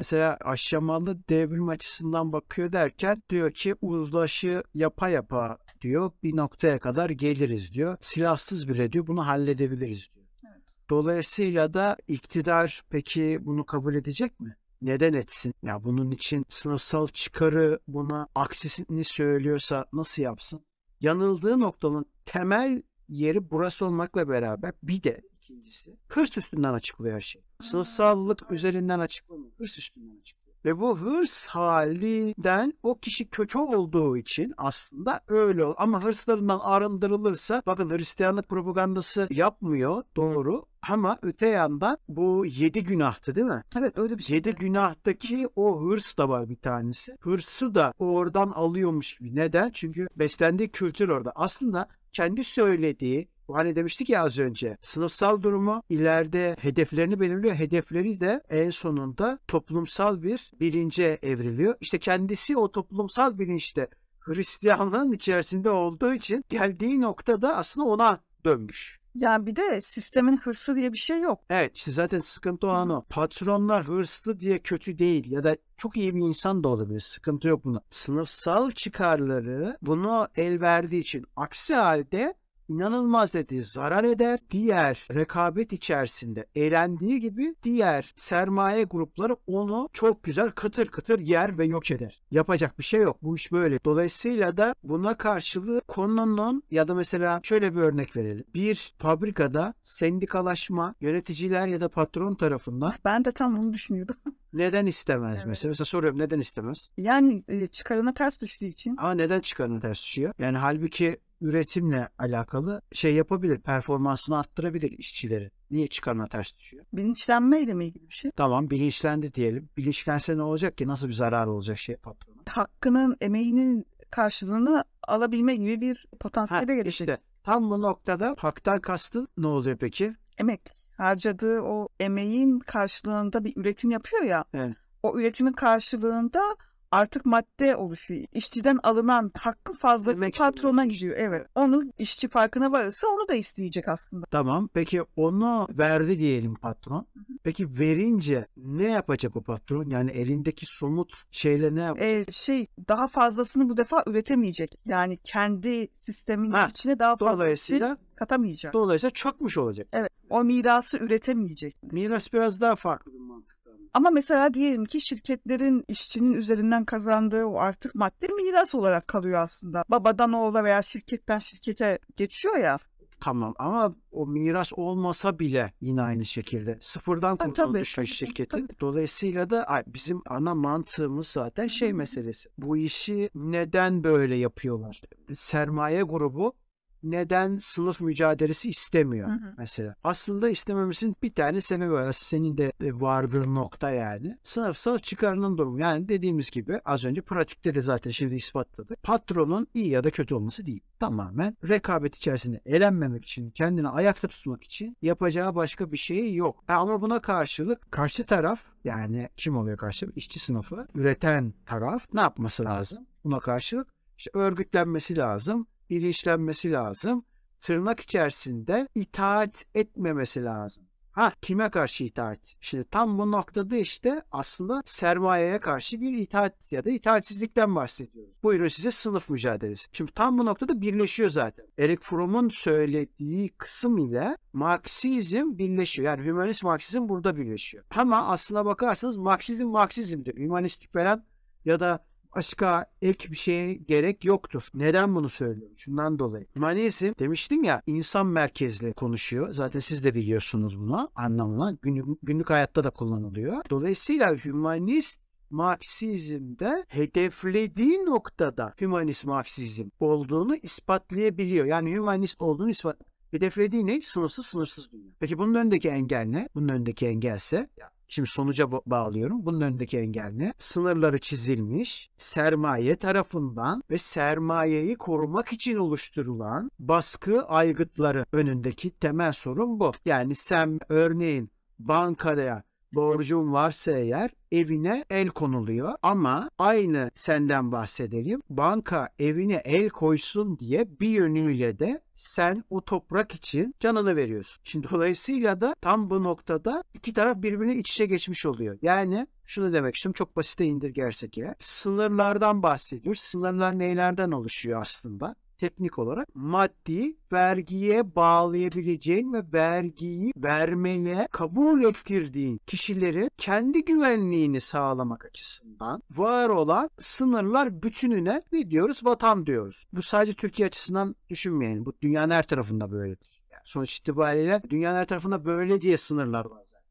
[0.00, 7.10] Mesela aşamalı devrim açısından bakıyor derken diyor ki uzlaşı yapa yapa diyor bir noktaya kadar
[7.10, 7.96] geliriz diyor.
[8.00, 10.26] Silahsız bile diyor bunu halledebiliriz diyor.
[10.44, 10.62] Evet.
[10.90, 14.56] Dolayısıyla da iktidar peki bunu kabul edecek mi?
[14.82, 15.54] Neden etsin?
[15.62, 20.64] Ya bunun için sınıfsal çıkarı buna aksisini söylüyorsa nasıl yapsın?
[21.00, 27.42] Yanıldığı noktanın temel yeri burası olmakla beraber bir de ikincisi hırs üstünden açıklıyor her şey.
[27.60, 29.52] Sınıfsallık üzerinden açıklamıyor.
[29.58, 30.50] Hırs üstünden açıklıyor.
[30.64, 35.74] Ve bu hırs halinden o kişi kötü olduğu için aslında öyle ol.
[35.76, 40.64] Ama hırslarından arındırılırsa bakın Hristiyanlık propagandası yapmıyor doğru.
[40.88, 43.62] Ama öte yandan bu yedi günahtı değil mi?
[43.78, 44.36] Evet öyle bir şey.
[44.36, 47.16] Yedi günahtaki o hırs da var bir tanesi.
[47.20, 49.36] Hırsı da oradan alıyormuş gibi.
[49.36, 49.70] Neden?
[49.74, 51.32] Çünkü beslendiği kültür orada.
[51.34, 57.54] Aslında kendi söylediği Hani demiştik ya az önce sınıfsal durumu ileride hedeflerini belirliyor.
[57.54, 61.74] Hedefleri de en sonunda toplumsal bir bilince evriliyor.
[61.80, 63.88] İşte kendisi o toplumsal bilinçte
[64.20, 69.00] Hristiyanlığın içerisinde olduğu için geldiği noktada aslında ona dönmüş.
[69.14, 71.40] Yani bir de sistemin hırsı diye bir şey yok.
[71.50, 73.04] Evet işte zaten sıkıntı olan o.
[73.10, 77.00] Patronlar hırslı diye kötü değil ya da çok iyi bir insan da olabilir.
[77.00, 77.80] Sıkıntı yok bunda.
[77.90, 82.34] Sınıfsal çıkarları bunu el verdiği için aksi halde
[82.70, 84.38] inanılmaz dedi zarar eder.
[84.50, 91.64] Diğer rekabet içerisinde eğlendiği gibi diğer sermaye grupları onu çok güzel kıtır kıtır yer ve
[91.64, 92.22] yok eder.
[92.30, 93.16] Yapacak bir şey yok.
[93.22, 93.78] Bu iş böyle.
[93.84, 98.44] Dolayısıyla da buna karşılığı konunun ya da mesela şöyle bir örnek verelim.
[98.54, 104.16] Bir fabrikada sendikalaşma yöneticiler ya da patron tarafından Ben de tam onu düşünüyordum.
[104.52, 105.46] neden istemez Evet.
[105.46, 105.70] mesela?
[105.70, 106.90] Mesela soruyorum neden istemez?
[106.96, 108.96] Yani e, çıkarına ters düştüğü için.
[108.96, 110.34] Ama neden çıkarına ters düşüyor?
[110.38, 115.50] Yani halbuki üretimle alakalı şey yapabilir, performansını arttırabilir işçileri.
[115.70, 116.84] Niye çıkarına ters düşüyor?
[116.92, 118.30] Bilinçlenmeyle mi ilgili bir şey?
[118.30, 119.68] Tamam bilinçlendi diyelim.
[119.76, 120.88] Bilinçlense ne olacak ki?
[120.88, 122.36] Nasıl bir zarar olacak şey patrona?
[122.48, 127.08] Hakkının, emeğinin karşılığını alabilme gibi bir potansiyele gelişecek.
[127.08, 130.14] işte tam bu noktada haktan kastın ne oluyor peki?
[130.38, 130.60] Emek.
[130.96, 134.44] Harcadığı o emeğin karşılığında bir üretim yapıyor ya.
[134.54, 134.76] Evet.
[135.02, 136.56] O üretimin karşılığında
[136.90, 138.24] artık madde oluşuyor.
[138.32, 141.14] İşçiden alınan hakkın fazlası Emek patrona gidiyor.
[141.18, 141.46] Evet.
[141.54, 144.26] Onu işçi farkına varırsa onu da isteyecek aslında.
[144.30, 144.68] Tamam.
[144.74, 147.06] Peki onu verdi diyelim patron.
[147.42, 149.90] Peki verince ne yapacak o patron?
[149.90, 152.06] Yani elindeki somut şeyle ne yapacak?
[152.28, 154.74] Ee, şey daha fazlasını bu defa üretemeyecek.
[154.86, 158.72] Yani kendi sistemin Ha, içine daha fazla Dolayısıyla katamayacak.
[158.72, 159.88] dolayısıyla çökmüş olacak.
[159.92, 160.10] Evet.
[160.30, 161.76] O mirası üretemeyecek.
[161.92, 163.59] Miras biraz daha farklı bir mantıkta.
[163.94, 169.84] Ama mesela diyelim ki şirketlerin işçinin üzerinden kazandığı o artık madde miras olarak kalıyor aslında.
[169.88, 172.78] Babadan oğula veya şirketten şirkete geçiyor ya.
[173.20, 178.48] Tamam ama o miras olmasa bile yine aynı şekilde sıfırdan tabii, bir şirketi.
[178.48, 178.80] tabii.
[178.80, 182.48] Dolayısıyla da bizim ana mantığımız zaten şey meselesi.
[182.58, 185.00] Bu işi neden böyle yapıyorlar?
[185.32, 186.52] Sermaye grubu
[187.02, 189.54] neden sınıf mücadelesi istemiyor Hı hı.
[189.58, 189.94] mesela?
[190.04, 192.00] Aslında istememesinin bir tane sebebi var.
[192.06, 194.38] Aslında senin de e, vardığın nokta yani.
[194.42, 195.80] Sınıfsal çıkarının durumu.
[195.80, 199.02] Yani dediğimiz gibi az önce pratikte de zaten şimdi ispatladık.
[199.02, 200.80] Patronun iyi ya da kötü olması değil.
[201.00, 206.64] Tamamen rekabet içerisinde elenmemek için, kendini ayakta tutmak için yapacağı başka bir şey yok.
[206.66, 210.06] Ha, Ama buna karşılık karşı taraf yani kim oluyor karşı?
[210.16, 213.06] İşçi sınıfı, üreten taraf ne yapması lazım?
[213.24, 217.24] Buna karşılık işte örgütlenmesi lazım, bilinçlenmesi lazım.
[217.58, 220.84] Tırnak içerisinde itaat etmemesi lazım.
[221.12, 222.54] Ha kime karşı itaat?
[222.60, 228.34] Şimdi tam bu noktada işte aslında sermayeye karşı bir itaat ya da itaatsizlikten bahsediyoruz.
[228.42, 229.88] Buyurun size sınıf mücadelesi.
[229.92, 231.66] Şimdi tam bu noktada birleşiyor zaten.
[231.78, 236.06] Eric Fromm'un söylediği kısım ile Marksizm birleşiyor.
[236.06, 237.84] Yani hümanist Marksizm burada birleşiyor.
[237.90, 240.36] Ama aslına bakarsanız Marksizm Marksizmdir.
[240.36, 241.22] Hümanistik falan
[241.64, 242.04] ya da
[242.36, 244.68] başka ek bir şeye gerek yoktur.
[244.74, 245.76] Neden bunu söylüyorum?
[245.76, 246.46] Şundan dolayı.
[246.56, 249.50] Hümanizm demiştim ya insan merkezli konuşuyor.
[249.50, 251.76] Zaten siz de biliyorsunuz bunu anlamına.
[251.82, 253.64] Günlük, günlük hayatta da kullanılıyor.
[253.70, 261.66] Dolayısıyla hümanist Marksizmde hedeflediği noktada hümanist Marksizm olduğunu ispatlayabiliyor.
[261.66, 262.96] Yani hümanist olduğunu ispat
[263.30, 264.00] Hedeflediği ne?
[264.00, 265.12] Sınırsız sınırsız dünya.
[265.20, 266.48] Peki bunun önündeki engel ne?
[266.54, 267.68] Bunun önündeki engelse
[268.12, 269.46] Şimdi sonuca ba- bağlıyorum.
[269.46, 270.54] Bunun önündeki engel ne?
[270.58, 279.92] Sınırları çizilmiş, sermaye tarafından ve sermayeyi korumak için oluşturulan baskı aygıtları önündeki temel sorun bu.
[280.04, 288.42] Yani sen örneğin bankaya borcun varsa eğer evine el konuluyor ama aynı senden bahsedelim.
[288.50, 294.60] Banka evine el koysun diye bir yönüyle de sen o toprak için canını veriyorsun.
[294.64, 298.78] Şimdi dolayısıyla da tam bu noktada iki taraf birbirine iç içe geçmiş oluyor.
[298.82, 301.54] Yani şunu demek istiyorum çok basite indirgersek ya.
[301.58, 303.20] Sınırlardan bahsediyoruz.
[303.20, 305.36] Sınırlar neylerden oluşuyor aslında?
[305.60, 316.02] Teknik olarak maddi vergiye bağlayabileceğin ve vergiyi vermeye kabul ettirdiğin kişilerin kendi güvenliğini sağlamak açısından
[316.10, 319.00] var olan sınırlar bütününe ne diyoruz?
[319.04, 319.86] Vatan diyoruz.
[319.92, 321.86] Bu sadece Türkiye açısından düşünmeyelim.
[321.86, 323.42] Bu dünyanın her tarafında böyledir.
[323.50, 326.86] Yani sonuç itibariyle dünyanın her tarafında böyle diye sınırlar var zaten.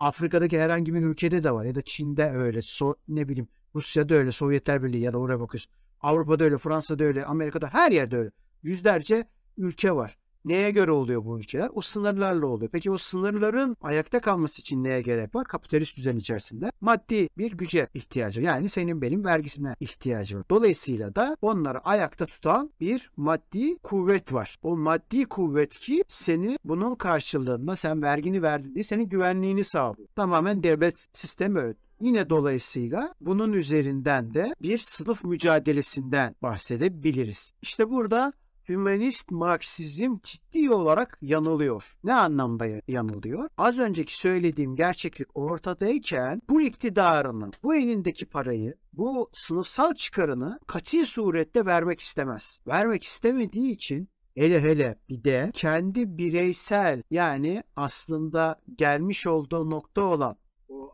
[0.00, 4.32] Afrika'daki herhangi bir ülkede de var ya da Çin'de öyle, so ne bileyim Rusya'da öyle,
[4.32, 5.72] Sovyetler Birliği ya da oraya bakıyorsun.
[6.00, 8.30] Avrupa'da öyle, Fransa'da öyle, Amerika'da her yerde öyle.
[8.62, 9.24] Yüzlerce
[9.56, 10.18] ülke var.
[10.44, 11.70] Neye göre oluyor bu ülkeler?
[11.72, 12.70] O sınırlarla oluyor.
[12.72, 15.44] Peki o sınırların ayakta kalması için neye gerek var?
[15.44, 18.40] Kapitalist düzen içerisinde maddi bir güce ihtiyacı.
[18.40, 20.44] Yani senin benim vergisine ihtiyacı var.
[20.50, 24.56] Dolayısıyla da onları ayakta tutan bir maddi kuvvet var.
[24.62, 30.08] O maddi kuvvet ki seni bunun karşılığında sen vergini verdin diye senin güvenliğini sağlıyor.
[30.16, 31.87] Tamamen devlet sistemi öyle.
[32.00, 37.52] Yine dolayısıyla bunun üzerinden de bir sınıf mücadelesinden bahsedebiliriz.
[37.62, 38.32] İşte burada
[38.68, 41.96] hümanist Marksizm ciddi olarak yanılıyor.
[42.04, 43.48] Ne anlamda yanılıyor?
[43.58, 51.66] Az önceki söylediğim gerçeklik ortadayken bu iktidarının bu elindeki parayı, bu sınıfsal çıkarını kati surette
[51.66, 52.60] vermek istemez.
[52.66, 60.36] Vermek istemediği için hele hele bir de kendi bireysel yani aslında gelmiş olduğu nokta olan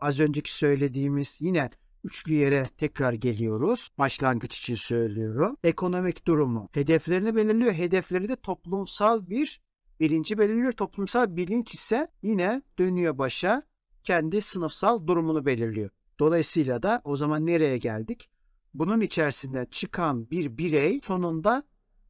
[0.01, 1.69] az önceki söylediğimiz yine
[2.03, 3.89] üçlü yere tekrar geliyoruz.
[3.97, 5.57] Başlangıç için söylüyorum.
[5.63, 6.69] Ekonomik durumu.
[6.71, 7.73] Hedeflerini belirliyor.
[7.73, 9.61] Hedefleri de toplumsal bir
[9.99, 10.71] bilinci belirliyor.
[10.71, 13.63] Toplumsal bilinç ise yine dönüyor başa
[14.03, 15.89] kendi sınıfsal durumunu belirliyor.
[16.19, 18.29] Dolayısıyla da o zaman nereye geldik?
[18.73, 21.63] Bunun içerisinden çıkan bir birey sonunda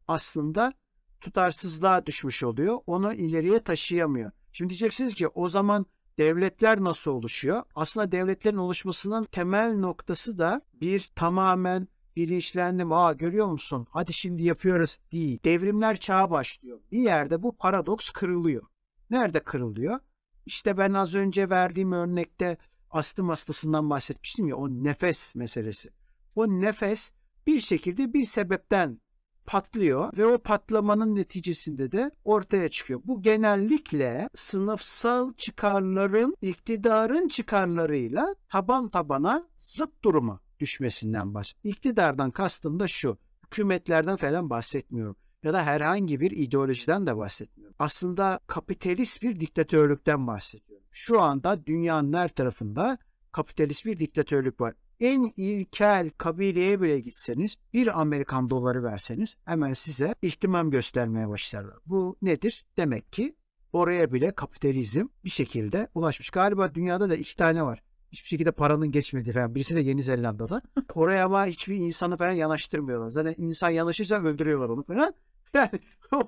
[0.07, 0.73] aslında
[1.21, 2.79] tutarsızlığa düşmüş oluyor.
[2.87, 4.31] Onu ileriye taşıyamıyor.
[4.51, 5.85] Şimdi diyeceksiniz ki o zaman
[6.17, 7.63] devletler nasıl oluşuyor?
[7.75, 12.91] Aslında devletlerin oluşmasının temel noktası da bir tamamen bilinçlendim.
[12.91, 13.87] Aa görüyor musun?
[13.89, 15.39] Hadi şimdi yapıyoruz değil.
[15.43, 16.79] Devrimler çağı başlıyor.
[16.91, 18.63] Bir yerde bu paradoks kırılıyor.
[19.09, 19.99] Nerede kırılıyor?
[20.45, 22.57] İşte ben az önce verdiğim örnekte
[22.89, 25.89] astım hastasından bahsetmiştim ya o nefes meselesi.
[26.35, 27.11] O nefes
[27.47, 29.01] bir şekilde bir sebepten
[29.45, 33.01] patlıyor ve o patlamanın neticesinde de ortaya çıkıyor.
[33.03, 41.75] Bu genellikle sınıfsal çıkarların iktidarın çıkarlarıyla taban tabana zıt duruma düşmesinden bahsediyor.
[41.75, 43.17] İktidardan kastım da şu.
[43.45, 47.75] Hükümetlerden falan bahsetmiyorum ya da herhangi bir ideolojiden de bahsetmiyorum.
[47.79, 50.85] Aslında kapitalist bir diktatörlükten bahsediyorum.
[50.91, 52.97] Şu anda dünyanın her tarafında
[53.31, 60.15] kapitalist bir diktatörlük var en ilkel kabileye bile gitseniz bir Amerikan doları verseniz hemen size
[60.21, 61.77] ihtimam göstermeye başlarlar.
[61.85, 62.65] Bu nedir?
[62.77, 63.35] Demek ki
[63.73, 66.29] oraya bile kapitalizm bir şekilde ulaşmış.
[66.29, 67.83] Galiba dünyada da iki tane var.
[68.11, 69.55] Hiçbir şekilde paranın geçmedi falan.
[69.55, 70.61] Birisi de Yeni Zelanda'da.
[70.95, 73.09] Oraya ama hiçbir insanı falan yanaştırmıyorlar.
[73.09, 75.13] Zaten insan yanaşırsa öldürüyorlar onu falan.
[75.53, 75.69] Yani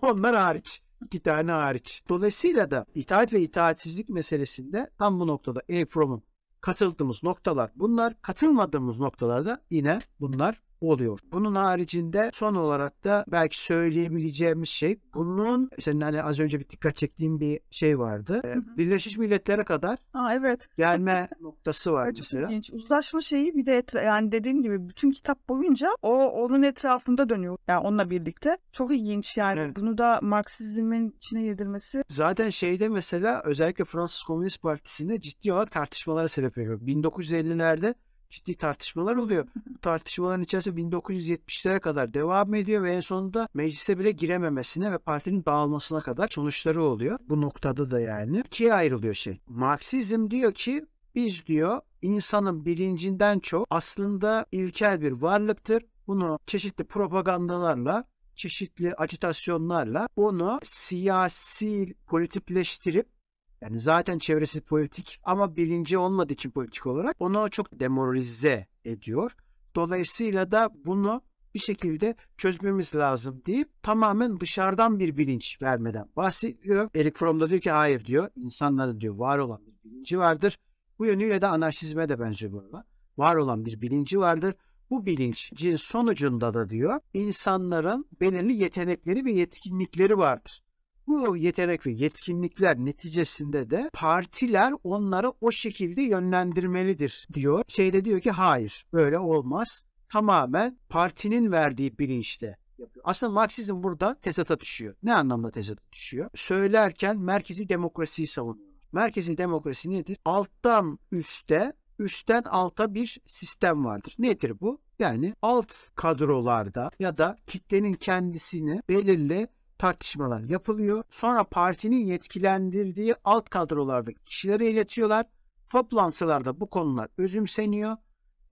[0.02, 0.82] onlar hariç.
[1.06, 2.04] iki tane hariç.
[2.10, 6.24] Dolayısıyla da itaat ve itaatsizlik meselesinde tam bu noktada Eric Fromm'un
[6.62, 8.22] katıldığımız noktalar bunlar.
[8.22, 11.20] Katılmadığımız noktalarda yine bunlar oluyor.
[11.32, 16.96] Bunun haricinde son olarak da belki söyleyebileceğimiz şey bunun senin hani az önce bir dikkat
[16.96, 18.42] çektiğim bir şey vardı.
[18.46, 18.78] Hı hı.
[18.78, 20.68] Birleşmiş Milletler'e kadar Aa, evet.
[20.78, 22.48] gelme noktası var evet, mesela.
[22.48, 22.70] Ilginç.
[22.74, 27.58] Uzlaşma şeyi bir de etra- yani dediğin gibi bütün kitap boyunca o onun etrafında dönüyor.
[27.68, 28.58] Yani onunla birlikte.
[28.72, 29.60] Çok ilginç yani.
[29.60, 29.76] Evet.
[29.76, 32.04] Bunu da Marksizmin içine yedirmesi.
[32.10, 36.82] Zaten şeyde mesela özellikle Fransız Komünist Partisi'nde ciddi olarak tartışmalara sebep veriyor.
[36.82, 37.94] 1950'lerde
[38.30, 39.48] ciddi tartışmalar oluyor.
[39.70, 45.46] Bu tartışmaların içerisinde 1970'lere kadar devam ediyor ve en sonunda meclise bile girememesine ve partinin
[45.46, 47.20] dağılmasına kadar sonuçları oluyor.
[47.30, 49.40] Bu noktada da yani ikiye ayrılıyor şey.
[49.48, 50.86] Marksizm diyor ki
[51.16, 55.84] biz diyor insanın bilincinden çok aslında ilkel bir varlıktır.
[56.08, 58.04] Bunu çeşitli propagandalarla
[58.36, 63.17] çeşitli acitasyonlarla onu siyasi politikleştirip
[63.62, 69.36] yani zaten çevresi politik ama bilinci olmadığı için politik olarak onu çok demoralize ediyor.
[69.76, 71.22] Dolayısıyla da bunu
[71.54, 76.90] bir şekilde çözmemiz lazım deyip tamamen dışarıdan bir bilinç vermeden bahsediyor.
[76.96, 80.58] Eric Fromm da diyor ki hayır diyor insanların diyor var olan bir bilinci vardır.
[81.00, 82.86] Bu yönüyle de anarşizme de benziyor bu arada.
[83.18, 84.54] Var olan bir bilinci vardır.
[84.90, 90.62] Bu bilincin sonucunda da diyor insanların belirli yetenekleri ve yetkinlikleri vardır.
[91.08, 97.64] Bu yetenek ve yetkinlikler neticesinde de partiler onları o şekilde yönlendirmelidir diyor.
[97.68, 99.84] Şeyde diyor ki hayır böyle olmaz.
[100.10, 103.06] Tamamen partinin verdiği bilinçte yapıyor.
[103.08, 104.96] Aslında Marksizm burada tezata düşüyor.
[105.04, 106.30] Ne anlamda tezata düşüyor?
[106.36, 108.68] Söylerken merkezi demokrasiyi savunuyor.
[108.92, 110.18] Merkezi demokrasi nedir?
[110.26, 114.16] Alttan üste, üstten alta bir sistem vardır.
[114.20, 114.82] Nedir bu?
[115.00, 121.04] Yani alt kadrolarda ya da kitlenin kendisini belirli tartışmalar yapılıyor.
[121.10, 125.26] Sonra partinin yetkilendirdiği alt kadrolarda kişilere iletiyorlar.
[125.70, 127.98] Toplantılarda bu konular özümseniyor.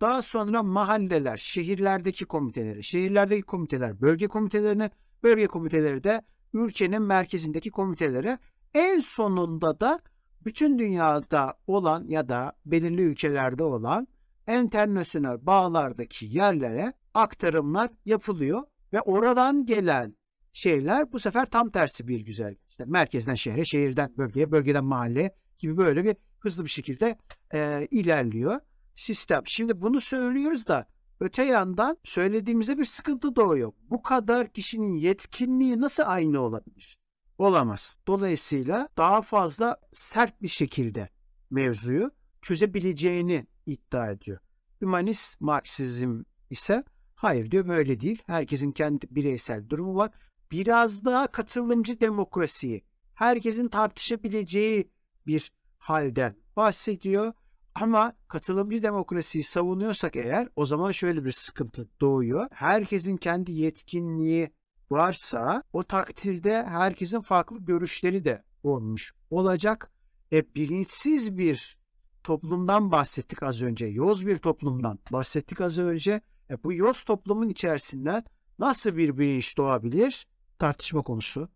[0.01, 4.89] Daha sonra mahalleler, şehirlerdeki komiteleri, şehirlerdeki komiteler bölge komitelerine,
[5.23, 6.21] bölge komiteleri de
[6.53, 8.39] ülkenin merkezindeki komitelere
[8.73, 9.99] en sonunda da
[10.45, 14.07] bütün dünyada olan ya da belirli ülkelerde olan
[14.47, 20.15] internasyonel bağlardaki yerlere aktarımlar yapılıyor ve oradan gelen
[20.55, 22.55] şeyler bu sefer tam tersi bir güzel.
[22.69, 27.17] İşte merkezden şehre, şehirden bölgeye, bölgeden mahalleye gibi böyle bir hızlı bir şekilde
[27.53, 28.59] e, ilerliyor
[28.95, 29.41] sistem.
[29.45, 30.87] Şimdi bunu söylüyoruz da
[31.19, 33.73] öte yandan söylediğimizde bir sıkıntı doğuyor.
[33.89, 36.97] Bu kadar kişinin yetkinliği nasıl aynı olabilir?
[37.37, 37.99] Olamaz.
[38.07, 41.09] Dolayısıyla daha fazla sert bir şekilde
[41.49, 44.39] mevzuyu çözebileceğini iddia ediyor.
[44.81, 46.83] Hümanist Marksizm ise
[47.15, 48.23] hayır diyor böyle değil.
[48.25, 50.11] Herkesin kendi bireysel durumu var
[50.55, 54.91] biraz daha katılımcı demokrasiyi, herkesin tartışabileceği
[55.27, 57.33] bir halden bahsediyor.
[57.75, 62.47] Ama katılımcı demokrasiyi savunuyorsak eğer o zaman şöyle bir sıkıntı doğuyor.
[62.51, 64.51] Herkesin kendi yetkinliği
[64.89, 69.91] varsa o takdirde herkesin farklı görüşleri de olmuş olacak.
[70.31, 71.77] E, bilinçsiz bir
[72.23, 73.85] toplumdan bahsettik az önce.
[73.85, 76.21] Yoz bir toplumdan bahsettik az önce.
[76.49, 78.23] E, bu yoz toplumun içerisinden
[78.59, 80.27] nasıl bir bilinç doğabilir?
[80.59, 81.49] Tartışma konusu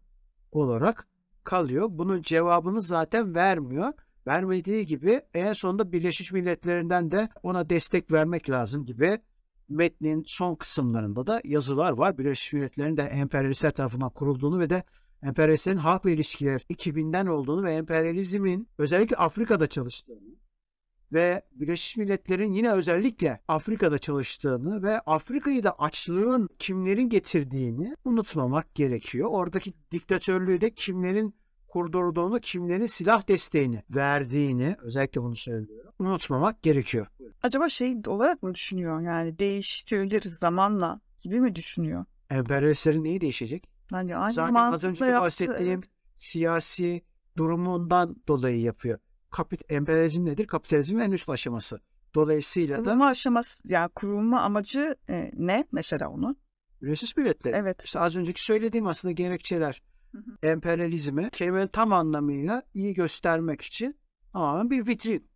[0.51, 1.07] olarak
[1.43, 1.87] kalıyor.
[1.91, 3.93] Bunun cevabını zaten vermiyor.
[4.27, 9.19] Vermediği gibi en sonunda Birleşmiş Milletler'inden de ona destek vermek lazım gibi
[9.69, 12.17] metnin son kısımlarında da yazılar var.
[12.17, 14.83] Birleşmiş Milletler'in de emperyalistler tarafından kurulduğunu ve de
[15.23, 20.35] emperyalistlerin halkla ilişkiler 2000'den olduğunu ve emperyalizmin özellikle Afrika'da çalıştığını
[21.13, 29.29] ve Birleşmiş Milletler'in yine özellikle Afrika'da çalıştığını ve Afrika'yı da açlığın kimlerin getirdiğini unutmamak gerekiyor.
[29.31, 31.35] Oradaki diktatörlüğü de kimlerin
[31.67, 35.93] kurdurduğunu, kimlerin silah desteğini verdiğini özellikle bunu söylüyorum.
[35.99, 37.07] Unutmamak gerekiyor.
[37.43, 39.01] Acaba şey olarak mı düşünüyor?
[39.01, 42.05] Yani değiştirebiliriz zamanla gibi mi düşünüyor?
[42.29, 43.69] Emperyalistlerin neyi değişecek?
[43.91, 45.89] Yani aynı Zaten az önce yaptı, bahsettiğim evet.
[46.17, 47.01] siyasi
[47.37, 48.99] durumundan dolayı yapıyor.
[49.31, 50.47] Kapit emperyalizm nedir?
[50.47, 51.79] Kapitalizmin en üst aşaması.
[52.15, 56.37] Dolayısıyla da Kurulma aşaması yani kurulma amacı e, ne mesela onun?
[56.81, 57.53] Birleşmiş Milletler.
[57.53, 57.83] Evet.
[57.83, 59.81] İşte az önceki söylediğim aslında gerekçeler.
[60.11, 60.47] Hı hı.
[60.47, 63.97] Emperyalizmi kelimenin tam anlamıyla iyi göstermek için
[64.33, 65.29] tamamen bir vitrin.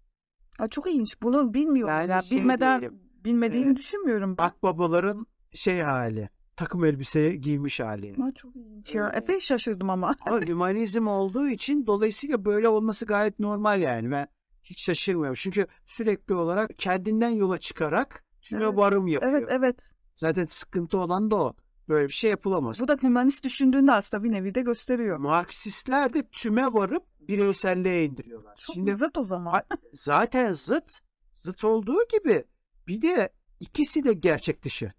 [0.60, 1.22] Aa, çok ilginç.
[1.22, 1.94] Bunu bilmiyorum.
[1.94, 3.78] Yani Yani şey bilmeden diyelim, bilmediğimi Evet.
[3.78, 4.38] düşünmüyorum.
[4.38, 4.44] ben.
[4.44, 6.30] Akbabaların şey hali.
[6.56, 8.16] Takım elbise giymiş hali.
[8.24, 9.10] Aa, çok ilginç ya.
[9.10, 10.16] Epey şaşırdım ama.
[10.26, 14.12] Ama hümanizm olduğu için dolayısıyla böyle olması gayet normal yani.
[14.12, 14.28] Ben
[14.64, 15.36] hiç şaşırmıyorum.
[15.36, 18.78] Çünkü sürekli olarak kendinden yola çıkarak tüme Evet.
[18.78, 19.32] varım yapıyor.
[19.32, 19.92] Evet evet.
[20.16, 21.56] Zaten sıkıntı olan da o.
[21.90, 22.80] Böyle bir şey yapılamaz.
[22.80, 25.18] Bu da hümanist düşündüğünde aslında bir nevi de gösteriyor.
[25.18, 28.56] Marksistler de tüme varıp bireyselliğe indiriyorlar.
[28.56, 29.64] Çok Şimdi zıt o zaman.
[29.94, 31.00] Zaten zıt,
[31.34, 32.44] zıt olduğu gibi
[32.88, 33.30] bir de
[33.60, 34.94] ikisi de gerçek dışı.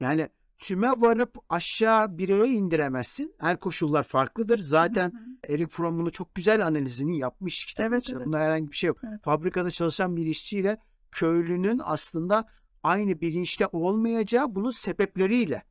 [0.00, 0.28] Yani
[0.64, 3.34] tüme varıp aşağı bireye indiremezsin.
[3.38, 4.58] Her koşullar farklıdır.
[4.58, 7.64] Zaten Eric Fromm bunu çok güzel analizini yapmış.
[7.64, 8.26] Kitap Evet, evet.
[8.26, 8.98] Bunda herhangi bir şey yok.
[9.08, 9.22] Evet.
[9.22, 10.78] Fabrikada çalışan bir işçiyle
[11.10, 12.48] köylünün aslında
[12.82, 15.62] aynı bilinçte olmayacağı bunun sebepleriyle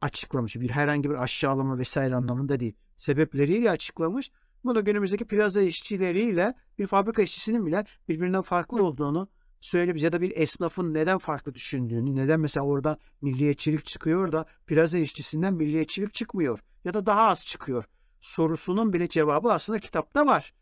[0.00, 0.56] açıklamış.
[0.56, 2.76] Bir herhangi bir aşağılama vesaire anlamında değil.
[2.96, 4.30] Sebepleriyle açıklamış.
[4.64, 9.28] Bunu günümüzdeki plaza işçileriyle bir fabrika işçisinin bile birbirinden farklı olduğunu
[9.60, 10.02] söylemiş.
[10.02, 15.54] Ya da bir esnafın neden farklı düşündüğünü, neden mesela orada milliyetçilik çıkıyor da plaza işçisinden
[15.54, 16.58] milliyetçilik çıkmıyor.
[16.84, 17.84] Ya da daha az çıkıyor.
[18.20, 20.54] Sorusunun bile cevabı aslında kitapta var.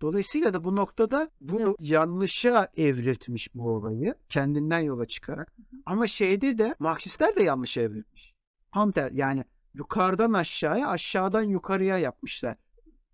[0.00, 5.52] Dolayısıyla da bu noktada bu yanlışa evriltmiş bu olayı kendinden yola çıkarak.
[5.86, 8.34] Ama şeyde de Marksistler de yanlış evrilmiş.
[8.74, 12.56] Tam ter yani yukarıdan aşağıya aşağıdan yukarıya yapmışlar.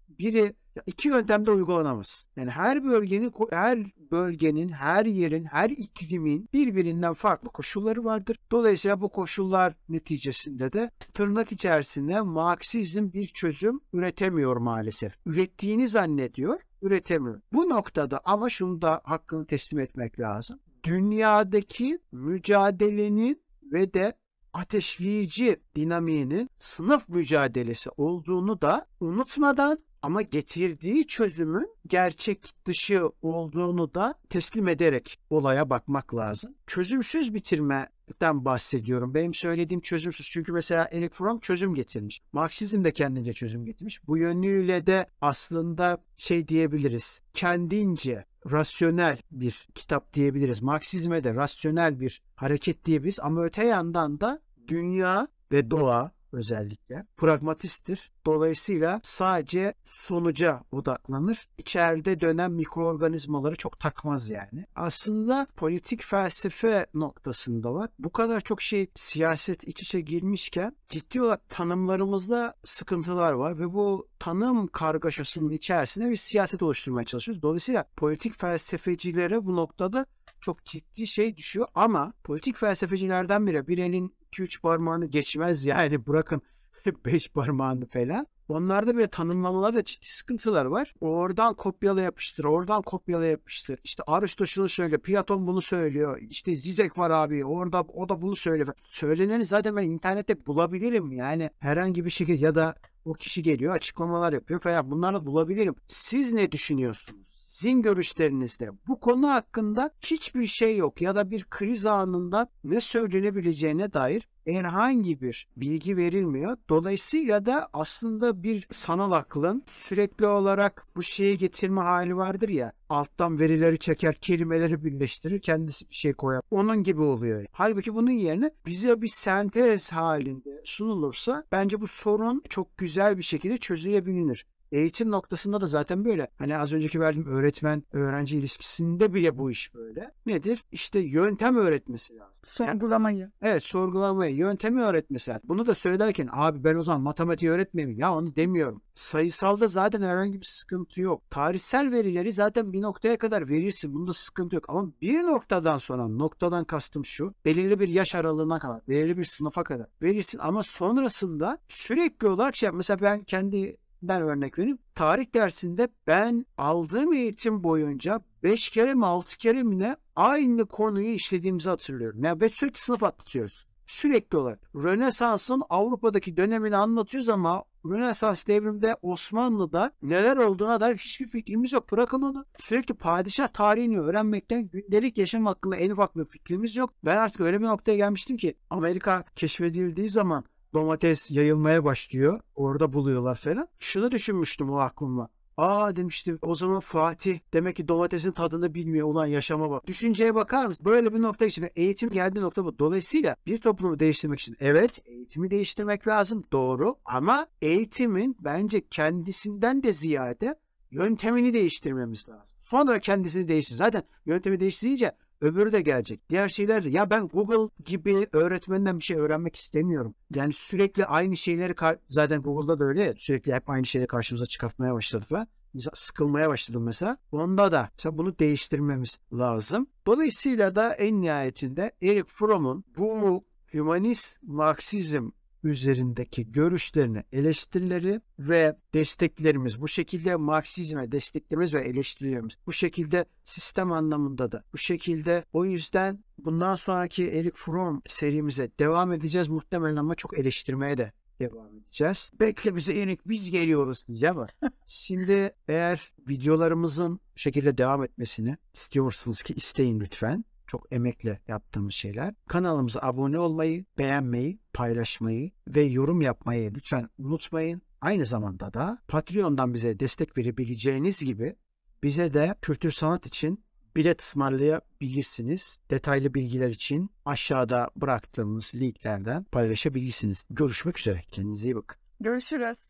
[0.08, 0.54] Biri
[0.86, 2.26] iki yöntemde uygulanamaz.
[2.36, 3.78] Yani her bölgenin her
[4.10, 8.38] bölgenin, her yerin, her iklimin birbirinden farklı koşulları vardır.
[8.50, 15.12] Dolayısıyla bu koşullar neticesinde de tırnak içerisinde Marksizm bir çözüm üretemiyor maalesef.
[15.26, 17.40] Ürettiğini zannediyor, üretemiyor.
[17.52, 20.58] Bu noktada ama şunu da hakkını teslim etmek lazım.
[20.84, 24.14] Dünyadaki mücadelenin ve de
[24.52, 34.68] ateşleyici dinamiğinin sınıf mücadelesi olduğunu da unutmadan ama getirdiği çözümün gerçek dışı olduğunu da teslim
[34.68, 36.54] ederek olaya bakmak lazım.
[36.66, 39.14] Çözümsüz bitirmeden bahsediyorum.
[39.14, 40.30] Benim söylediğim çözümsüz.
[40.30, 42.20] Çünkü mesela Eric Fromm çözüm getirmiş.
[42.32, 44.08] Marksizm de kendince çözüm getirmiş.
[44.08, 47.22] Bu yönüyle de aslında şey diyebiliriz.
[47.34, 50.62] Kendince rasyonel bir kitap diyebiliriz.
[50.62, 53.20] Marksizme de rasyonel bir hareket diyebiliriz.
[53.20, 58.10] Ama öte yandan da dünya ve doğa özellikle pragmatisttir.
[58.26, 61.48] Dolayısıyla sadece sonuca odaklanır.
[61.58, 64.66] İçeride dönen mikroorganizmaları çok takmaz yani.
[64.74, 67.90] Aslında politik felsefe noktasında var.
[67.98, 74.08] Bu kadar çok şey siyaset iç içe girmişken ciddi olarak tanımlarımızda sıkıntılar var ve bu
[74.18, 77.42] tanım kargaşasının içerisinde bir siyaset oluşturmaya çalışıyoruz.
[77.42, 80.06] Dolayısıyla politik felsefecilere bu noktada
[80.40, 86.42] çok ciddi şey düşüyor ama politik felsefecilerden biri bir elin 2-3 parmağını geçmez yani bırakın
[87.06, 88.26] 5 parmağını falan.
[88.48, 90.94] Onlarda böyle tanımlamalarda ciddi sıkıntılar var.
[91.00, 93.78] Oradan kopyala yapıştır, oradan kopyala yapıştır.
[93.84, 96.18] İşte Aristo şunu söylüyor, Platon bunu söylüyor.
[96.20, 98.74] İşte Zizek var abi, orada o da bunu söylüyor.
[98.84, 102.74] Söyleneni zaten ben internette bulabilirim yani herhangi bir şekilde ya da
[103.04, 105.74] o kişi geliyor açıklamalar yapıyor falan bunları bulabilirim.
[105.88, 107.33] Siz ne düşünüyorsunuz?
[107.54, 113.92] Sizin görüşlerinizde bu konu hakkında hiçbir şey yok ya da bir kriz anında ne söylenebileceğine
[113.92, 116.56] dair herhangi bir bilgi verilmiyor.
[116.68, 122.72] Dolayısıyla da aslında bir sanal aklın sürekli olarak bu şeye getirme hali vardır ya.
[122.88, 126.42] Alttan verileri çeker, kelimeleri birleştirir, kendisi bir şey koyar.
[126.50, 127.44] Onun gibi oluyor.
[127.52, 133.58] Halbuki bunun yerine bize bir sentez halinde sunulursa bence bu sorun çok güzel bir şekilde
[133.58, 134.46] çözülebilir.
[134.74, 136.28] Eğitim noktasında da zaten böyle.
[136.38, 140.10] Hani az önceki verdiğim öğretmen öğrenci ilişkisinde bile bu iş böyle.
[140.26, 140.64] Nedir?
[140.72, 142.34] İşte yöntem öğretmesi lazım.
[142.44, 143.30] Sorgulamayı.
[143.42, 145.48] Evet sorgulamayı, yöntemi öğretmesi lazım.
[145.48, 147.98] Bunu da söylerken abi ben o zaman matematiği öğretmeyeyim.
[147.98, 148.82] Ya onu demiyorum.
[148.94, 151.30] Sayısalda zaten herhangi bir sıkıntı yok.
[151.30, 153.94] Tarihsel verileri zaten bir noktaya kadar verirsin.
[153.94, 154.64] Bunda sıkıntı yok.
[154.68, 157.34] Ama bir noktadan sonra noktadan kastım şu.
[157.44, 160.38] Belirli bir yaş aralığına kadar, belirli bir sınıfa kadar verirsin.
[160.38, 163.76] Ama sonrasında sürekli olarak şey mesela ben kendi
[164.08, 164.78] ben örnek vereyim.
[164.94, 171.08] Tarih dersinde ben aldığım eğitim boyunca 5 kere mi 6 kere mi ne aynı konuyu
[171.08, 172.24] işlediğimizi hatırlıyorum.
[172.24, 173.66] Yani ve sürekli sınıf atlatıyoruz.
[173.86, 174.70] Sürekli olarak.
[174.74, 181.92] Rönesans'ın Avrupa'daki dönemini anlatıyoruz ama Rönesans devrimde Osmanlı'da neler olduğuna dair hiçbir fikrimiz yok.
[181.92, 182.44] Bırakın onu.
[182.58, 186.90] Sürekli padişah tarihini öğrenmekten gündelik yaşam hakkında en ufak bir fikrimiz yok.
[187.04, 190.44] Ben artık öyle bir noktaya gelmiştim ki Amerika keşfedildiği zaman
[190.74, 192.40] domates yayılmaya başlıyor.
[192.54, 193.68] Orada buluyorlar falan.
[193.78, 195.28] Şunu düşünmüştüm o aklımda.
[195.56, 199.86] Aa demiştim o zaman Fatih demek ki domatesin tadını bilmiyor ulan yaşama bak.
[199.86, 200.84] Düşünceye bakar mısın?
[200.86, 202.78] Böyle bir nokta için eğitim geldiği nokta bu.
[202.78, 209.92] Dolayısıyla bir toplumu değiştirmek için evet eğitimi değiştirmek lazım doğru ama eğitimin bence kendisinden de
[209.92, 210.54] ziyade
[210.90, 212.56] yöntemini değiştirmemiz lazım.
[212.60, 213.74] Sonra kendisini değiştir.
[213.74, 216.30] Zaten yöntemi değiştirince öbürü de gelecek.
[216.30, 220.14] Diğer şeyler de ya ben Google gibi öğretmenden bir şey öğrenmek istemiyorum.
[220.34, 221.74] Yani sürekli aynı şeyleri
[222.08, 225.48] zaten Google'da da öyle sürekli hep aynı şeyleri karşımıza çıkartmaya başladı falan.
[225.94, 227.18] Sıkılmaya başladım mesela.
[227.32, 229.86] Onda da mesela bunu değiştirmemiz lazım.
[230.06, 235.30] Dolayısıyla da en nihayetinde Eric Fromm'un bu humanist Marksizm
[235.68, 244.52] üzerindeki görüşlerini, eleştirileri ve desteklerimiz bu şekilde Marksizme desteklerimiz ve eleştirilerimiz bu şekilde sistem anlamında
[244.52, 245.44] da bu şekilde.
[245.52, 249.48] O yüzden bundan sonraki Eric Fromm serimize devam edeceğiz.
[249.48, 252.30] Muhtemelen ama çok eleştirmeye de devam edeceğiz.
[252.40, 254.48] Bekle bize Erik biz geliyoruz diyeceğim ama
[254.86, 260.44] şimdi eğer videolarımızın şekilde devam etmesini istiyorsanız ki isteyin lütfen
[260.74, 262.34] çok emekle yaptığımız şeyler.
[262.48, 267.82] Kanalımıza abone olmayı, beğenmeyi, paylaşmayı ve yorum yapmayı lütfen unutmayın.
[268.00, 271.56] Aynı zamanda da Patreon'dan bize destek verebileceğiniz gibi
[272.02, 273.64] bize de kültür sanat için
[273.96, 275.78] bilet ısmarlayabilirsiniz.
[275.90, 280.46] Detaylı bilgiler için aşağıda bıraktığımız linklerden paylaşabilirsiniz.
[280.50, 281.22] Görüşmek üzere.
[281.30, 281.98] Kendinize iyi bakın.
[282.20, 282.86] Görüşürüz.